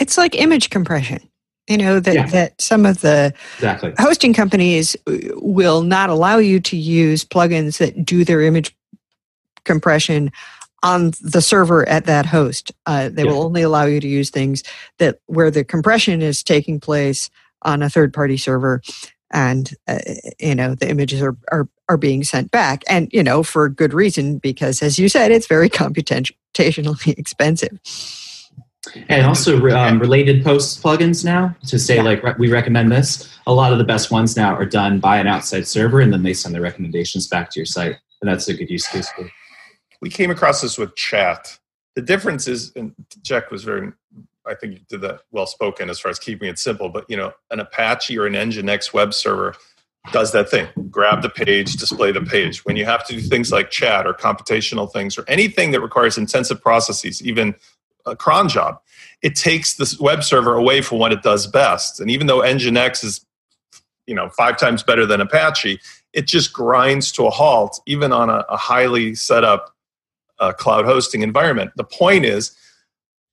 [0.00, 1.18] it's like image compression
[1.68, 2.26] you know that, Yeah.
[2.26, 4.96] that some of the exactly hosting companies
[5.36, 8.76] will not allow you to use plugins that do their image
[9.64, 10.30] compression
[10.82, 12.70] on the server at that host.
[12.86, 13.30] Uh, they Yeah.
[13.30, 14.62] will only allow you to use things
[14.98, 17.28] that where the compression is taking place
[17.62, 18.80] on a third party server
[19.32, 19.98] and uh,
[20.38, 22.82] you know the images are, are are being sent back.
[22.88, 27.78] And you know for good reason because as you said it's very computationally expensive.
[29.08, 32.02] And also um, related posts plugins now to say Yeah.
[32.02, 33.28] like re- we recommend this.
[33.46, 36.22] A lot of the best ones now are done by an outside server and then
[36.22, 37.96] they send the recommendations back to your site.
[38.22, 39.28] And that's a good use case for
[40.00, 41.58] we came across this with chat.
[41.94, 43.92] The difference is, and Jack was very,
[44.46, 46.88] I think you did that well spoken as far as keeping it simple.
[46.88, 49.54] But you know, an Apache or an Nginx web server
[50.12, 52.64] does that thing: grab the page, display the page.
[52.64, 56.18] When you have to do things like chat or computational things or anything that requires
[56.18, 57.54] intensive processes, even
[58.06, 58.80] a cron job,
[59.22, 62.00] it takes the web server away from what it does best.
[62.00, 63.26] And even though Nginx is,
[64.06, 65.80] you know, five times better than Apache,
[66.12, 69.74] it just grinds to a halt, even on a, a highly set up
[70.38, 71.72] uh, cloud hosting environment.
[71.76, 72.56] The point is,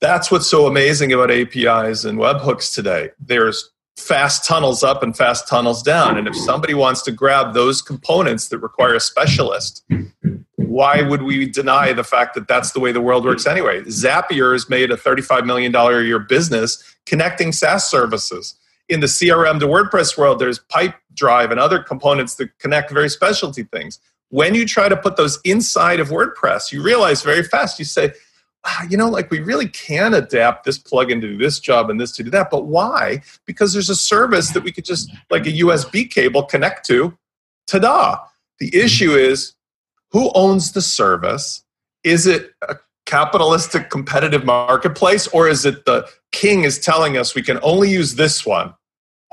[0.03, 3.11] that's what's so amazing about APIs and webhooks today.
[3.21, 6.17] There's fast tunnels up and fast tunnels down.
[6.17, 9.85] And if somebody wants to grab those components that require a specialist,
[10.57, 13.79] why would we deny the fact that that's the way the world works anyway?
[13.83, 18.55] Zapier has made a $35 million a year business connecting SaaS services.
[18.89, 23.63] In the CRM to WordPress world, there's Pipedrive and other components that connect very specialty
[23.63, 23.99] things
[24.33, 28.13] when you try to put those inside of WordPress, you realize very fast, you say,
[28.65, 31.99] Ah, you know, like we really can adapt this plugin to do this job and
[31.99, 32.49] this to do that.
[32.49, 33.21] But why?
[33.45, 37.17] Because there's a service that we could just, like a USB cable, connect to.
[37.67, 38.17] Ta da!
[38.59, 39.53] The issue is
[40.11, 41.63] who owns the service?
[42.03, 47.41] Is it a capitalistic competitive marketplace or is it the king is telling us we
[47.41, 48.73] can only use this one?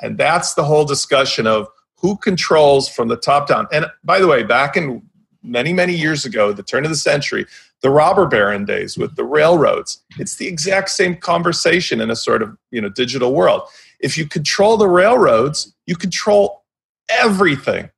[0.01, 3.69] And that's the whole discussion of who controls from the top down.
[3.73, 5.03] And by the way, back in
[5.43, 7.47] many, many years ago, the turn of the century,
[7.83, 12.43] the robber baron days with the railroads, it's the exact same conversation in a sort
[12.43, 13.63] of you know digital world.
[14.01, 16.65] If you control the railroads, you control
[17.09, 17.91] everything.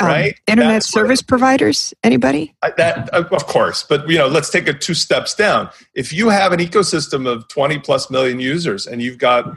[0.00, 0.40] Um, Right?
[0.46, 4.94] internet That's service providers anybody that of course but you know let's take it two
[4.94, 9.54] steps down if you have an ecosystem of 20 plus million users and you've got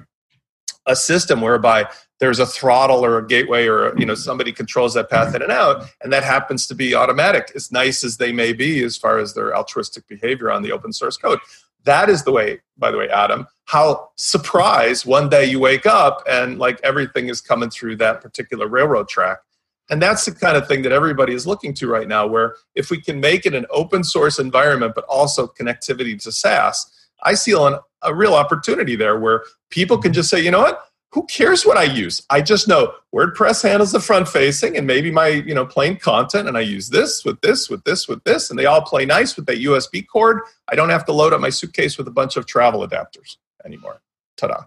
[0.85, 1.87] a system whereby
[2.19, 5.51] there's a throttle or a gateway or you know somebody controls that path in and
[5.51, 9.17] out and that happens to be Automattic as nice as they may be as far
[9.19, 11.39] as their altruistic behavior on the open source code.
[11.83, 16.23] That is the way by the way adam how surprise one day you wake up
[16.29, 19.39] and like everything is coming through that particular railroad track.
[19.89, 22.89] And that's the kind of thing that everybody is looking to right now where if
[22.89, 26.91] we can make it an open source environment but also connectivity to saas
[27.23, 30.84] i see a, a real opportunity there where people can just say you know what
[31.15, 32.21] who cares what I use?
[32.29, 36.49] I just know WordPress handles the front facing and maybe my, you know, plain content
[36.49, 39.37] and I use this with this, with this, with this, and they all play nice
[39.37, 40.41] with that USB cord.
[40.67, 44.01] I don't have to load up my suitcase with a bunch of travel adapters anymore.
[44.35, 44.65] Ta-da.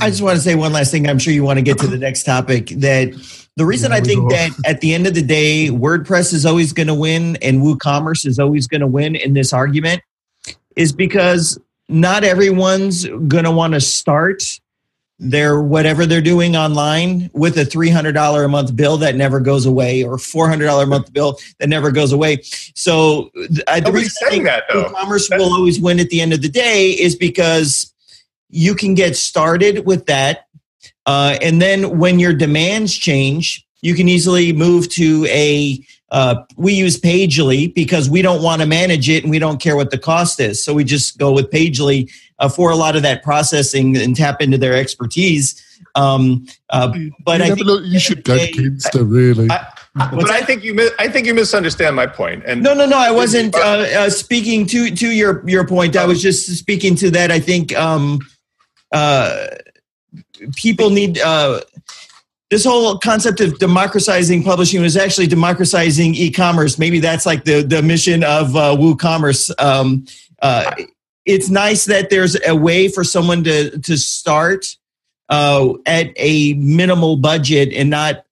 [0.00, 1.08] I just want to say one last thing.
[1.08, 2.68] I'm sure you want to get to the next topic.
[2.68, 3.12] That
[3.56, 6.86] the reason I think that at the end of the day, WordPress is always going
[6.86, 10.02] to win and WooCommerce is always going to win in this argument
[10.76, 11.58] is because
[11.88, 14.40] not everyone's going to want to start
[15.18, 20.04] their whatever they're doing online with a $300 a month bill that never goes away
[20.04, 22.42] or $400 a month bill that never goes away.
[22.74, 23.30] So
[23.66, 26.90] uh, the reason saying that commerce will always win at the end of the day
[26.90, 27.92] is because
[28.50, 30.46] you can get started with that.
[31.06, 36.72] Uh, and then when your demands change, you can easily move to a uh, we
[36.72, 39.98] use Pagely because we don't want to manage it and we don't care what the
[39.98, 40.62] cost is.
[40.62, 44.40] So we just go with Pagely uh, for a lot of that processing and tap
[44.40, 45.62] into their expertise.
[45.94, 46.92] Um, uh,
[47.24, 49.48] but yeah, I think you should go to Kinsta, really.
[49.50, 52.44] I, but I think you I think you misunderstand my point.
[52.46, 55.96] And no, no, no, I wasn't uh, uh, speaking to to your your point.
[55.96, 57.30] I was just speaking to that.
[57.30, 58.20] I think um,
[58.92, 59.46] uh,
[60.54, 61.60] people need uh,
[62.50, 66.78] this whole concept of democratizing publishing was actually democratizing e-commerce.
[66.78, 69.50] Maybe that's like the the mission of uh, WooCommerce.
[69.58, 70.04] Um,
[70.42, 70.74] uh,
[71.26, 74.76] it's nice that there's a way for someone to to start
[75.28, 78.24] uh, at a minimal budget and not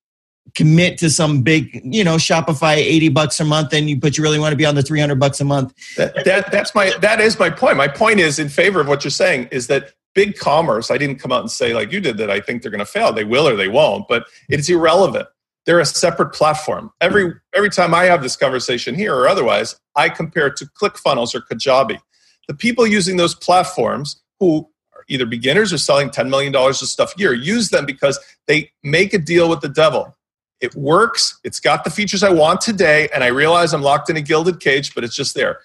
[0.55, 4.23] commit to some big, you know, Shopify 80 bucks a month and you but you
[4.23, 5.75] really want to be on the 300 bucks a month.
[5.97, 7.77] That, that that's my that is my point.
[7.77, 11.33] My point is in favor of what you're saying is that BigCommerce, I didn't come
[11.33, 13.13] out and say like you did that I think they're going to fail.
[13.13, 15.27] They will or they won't, but it's irrelevant.
[15.67, 16.93] They're a separate platform.
[17.01, 21.35] Every every time I have this conversation here or otherwise, I compare it to ClickFunnels
[21.35, 21.99] or Kajabi
[22.49, 27.15] the people using those platforms who are either beginners or selling $10 million of stuff
[27.17, 30.17] a year use them because they make a deal with the devil.
[30.61, 34.17] It works, it's got the features I want today, and I realize I'm locked in
[34.17, 35.59] a gilded cage, but it's just there.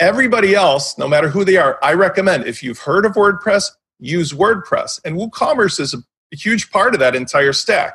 [0.00, 3.70] Everybody else, no matter who they are, I recommend if you've heard of WordPress,
[4.00, 4.98] use WordPress.
[5.04, 5.98] And WooCommerce is a
[6.32, 7.94] huge part of that entire stack.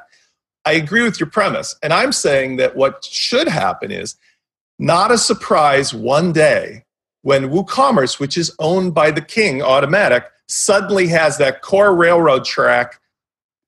[0.65, 1.75] I agree with your premise.
[1.83, 4.15] And I'm saying that what should happen is
[4.79, 6.84] not a surprise one day
[7.25, 13.01] when WooCommerce, which is owned by the king, Automattic, suddenly has that core railroad track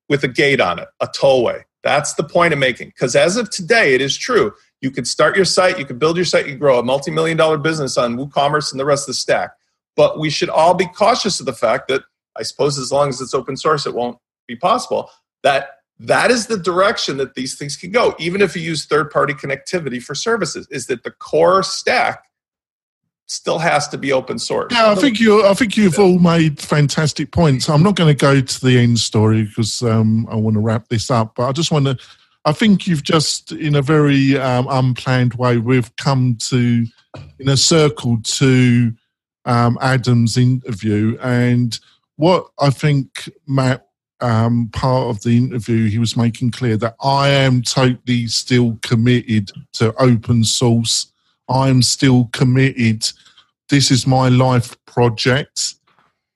[0.08, 1.64] with a gate on it, a tollway.
[1.82, 2.90] That's the point I'm making.
[2.90, 4.52] Because as of today, it is true.
[4.80, 7.10] You can start your site, you can build your site, you can grow a multi
[7.10, 9.50] million dollar business on WooCommerce and the rest of the stack.
[9.96, 12.02] But we should all be cautious of the fact that,
[12.36, 15.10] I suppose, as long as it's open source, it won't be possible.
[15.42, 19.10] That that is the direction that these things can go, even if you use third
[19.10, 22.22] party connectivity for services, is that the core stack
[23.28, 24.72] still has to be open source.
[24.72, 25.46] Yeah, I think you.
[25.46, 27.68] I think you've all made fantastic points.
[27.68, 30.88] I'm not going to go to the end story because um, I want to wrap
[30.88, 31.34] this up.
[31.36, 31.98] But I just want to.
[32.44, 36.86] I think you've just, in a very um, unplanned way, we've come to
[37.38, 38.92] in a circle to
[39.44, 41.78] um, Adam's interview, and
[42.16, 43.84] what I think Matt.
[44.20, 49.52] Um, part of the interview, he was making clear that I am totally still committed
[49.74, 51.12] to open source
[51.48, 53.10] I'm still committed.
[53.68, 55.74] This is my life project.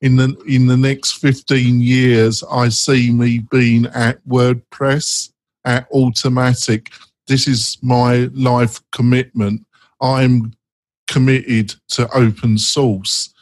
[0.00, 5.30] In the in the next 15 years, I see me being at WordPress,
[5.64, 6.88] at Automattic.
[7.28, 9.64] This is my life commitment.
[10.00, 10.52] I'm
[11.08, 13.32] committed to open source.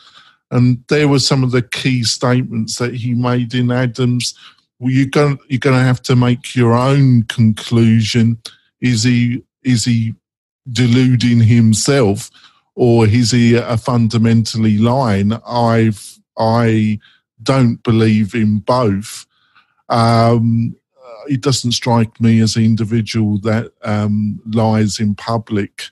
[0.51, 4.35] And there were some of the key statements that he made in Adams.
[4.79, 8.39] Well, you're going you're going to have to make your own conclusion.
[8.81, 10.15] Is he is he
[10.73, 12.31] deluding himself
[12.75, 15.33] or is he a fundamentally lying?
[15.47, 16.99] I've I
[17.43, 19.27] don't believe in both.
[19.89, 20.77] Um,
[21.29, 25.85] it doesn't strike me as an individual that um, lies in public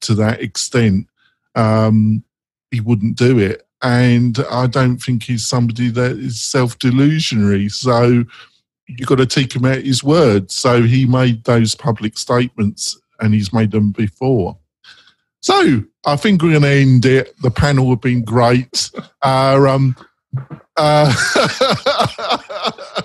[0.00, 1.06] to that extent.
[1.54, 2.24] Um,
[2.70, 7.70] he wouldn't do it, and I don't think he's somebody that is self delusionary.
[7.70, 8.24] So
[8.88, 10.50] you've got to take him at his word.
[10.50, 14.58] So he made those public statements and he's made them before.
[15.40, 17.34] So I think we're going to end it.
[17.40, 18.90] The panel have been great.
[19.22, 19.96] Uh, um,
[20.76, 21.12] uh,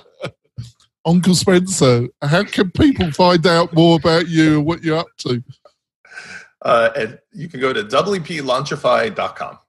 [1.05, 5.43] Uncle Spencer, how can people find out more about you and what you're up to?
[6.63, 9.59] Uh, and you can go to wplaunchify.com.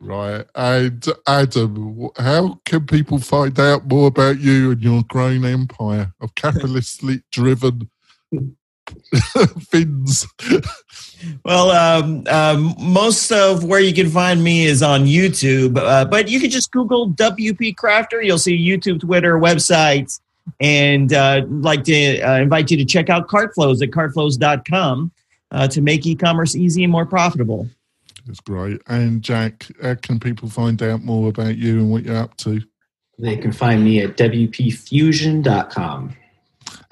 [0.00, 0.46] Right.
[0.54, 6.34] And Adam, how can people find out more about you and your growing empire of
[6.34, 7.88] capitalistically driven
[9.70, 10.26] fins?
[11.44, 16.28] Well, um, um, most of where you can find me is on YouTube, uh, but
[16.28, 18.24] you can just Google WP Crafter.
[18.24, 20.20] You'll see YouTube, Twitter, websites,
[20.60, 25.12] and uh, like to uh, invite you to check out CartFlows at cartflows.com
[25.52, 27.68] uh, to make e-commerce easy and more profitable.
[28.26, 28.80] That's great.
[28.86, 32.60] And Jack, how can people find out more about you and what you're up to?
[33.18, 36.16] They can find me at WPfusion.com.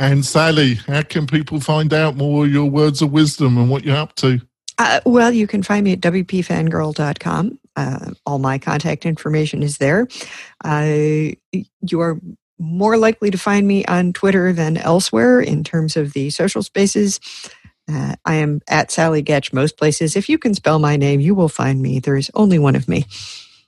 [0.00, 3.98] And Sallie, how can people find out more your words of wisdom and what you're
[3.98, 4.40] up to?
[4.78, 7.58] Uh, well, you can find me at WPFangirl.com.
[7.76, 10.08] Uh, all my contact information is there.
[10.64, 12.18] Uh, you are
[12.58, 17.20] more likely to find me on Twitter than elsewhere in terms of the social spaces.
[17.86, 20.16] Uh, I am at Sallie Goetsch most places.
[20.16, 22.00] If you can spell my name, you will find me.
[22.00, 23.04] There is only one of me.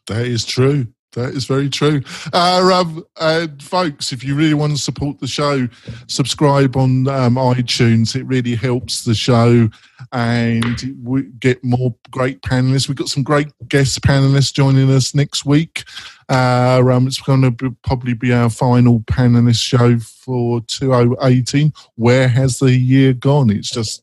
[0.07, 0.87] That is true.
[1.13, 2.03] That is very true.
[2.33, 5.69] Uh, um, uh, folks, if you really want to support the show,
[6.07, 8.17] subscribe on um, iTunes.
[8.17, 9.69] It really helps the show
[10.13, 12.89] and we get more great panelists.
[12.89, 15.85] We've got some great guest panelists joining us next week.
[16.29, 21.73] Uh, um, it's going to be, probably be our final panelist show for 2018.
[21.97, 23.51] Where has the year gone?
[23.51, 24.02] It's just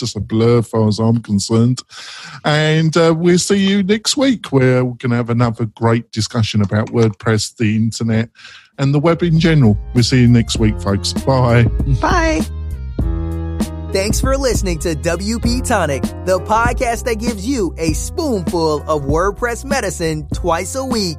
[0.00, 1.82] just a blur as far as I'm concerned.
[2.44, 6.62] And uh, we'll see you next week where we're going to have another great discussion
[6.62, 8.30] about WordPress, the internet,
[8.78, 9.78] and the web in general.
[9.94, 11.12] We'll see you next week, folks.
[11.12, 11.64] Bye.
[12.00, 12.40] Bye.
[13.92, 19.64] Thanks for listening to WP Tonic, the podcast that gives you a spoonful of WordPress
[19.64, 21.18] medicine twice a week.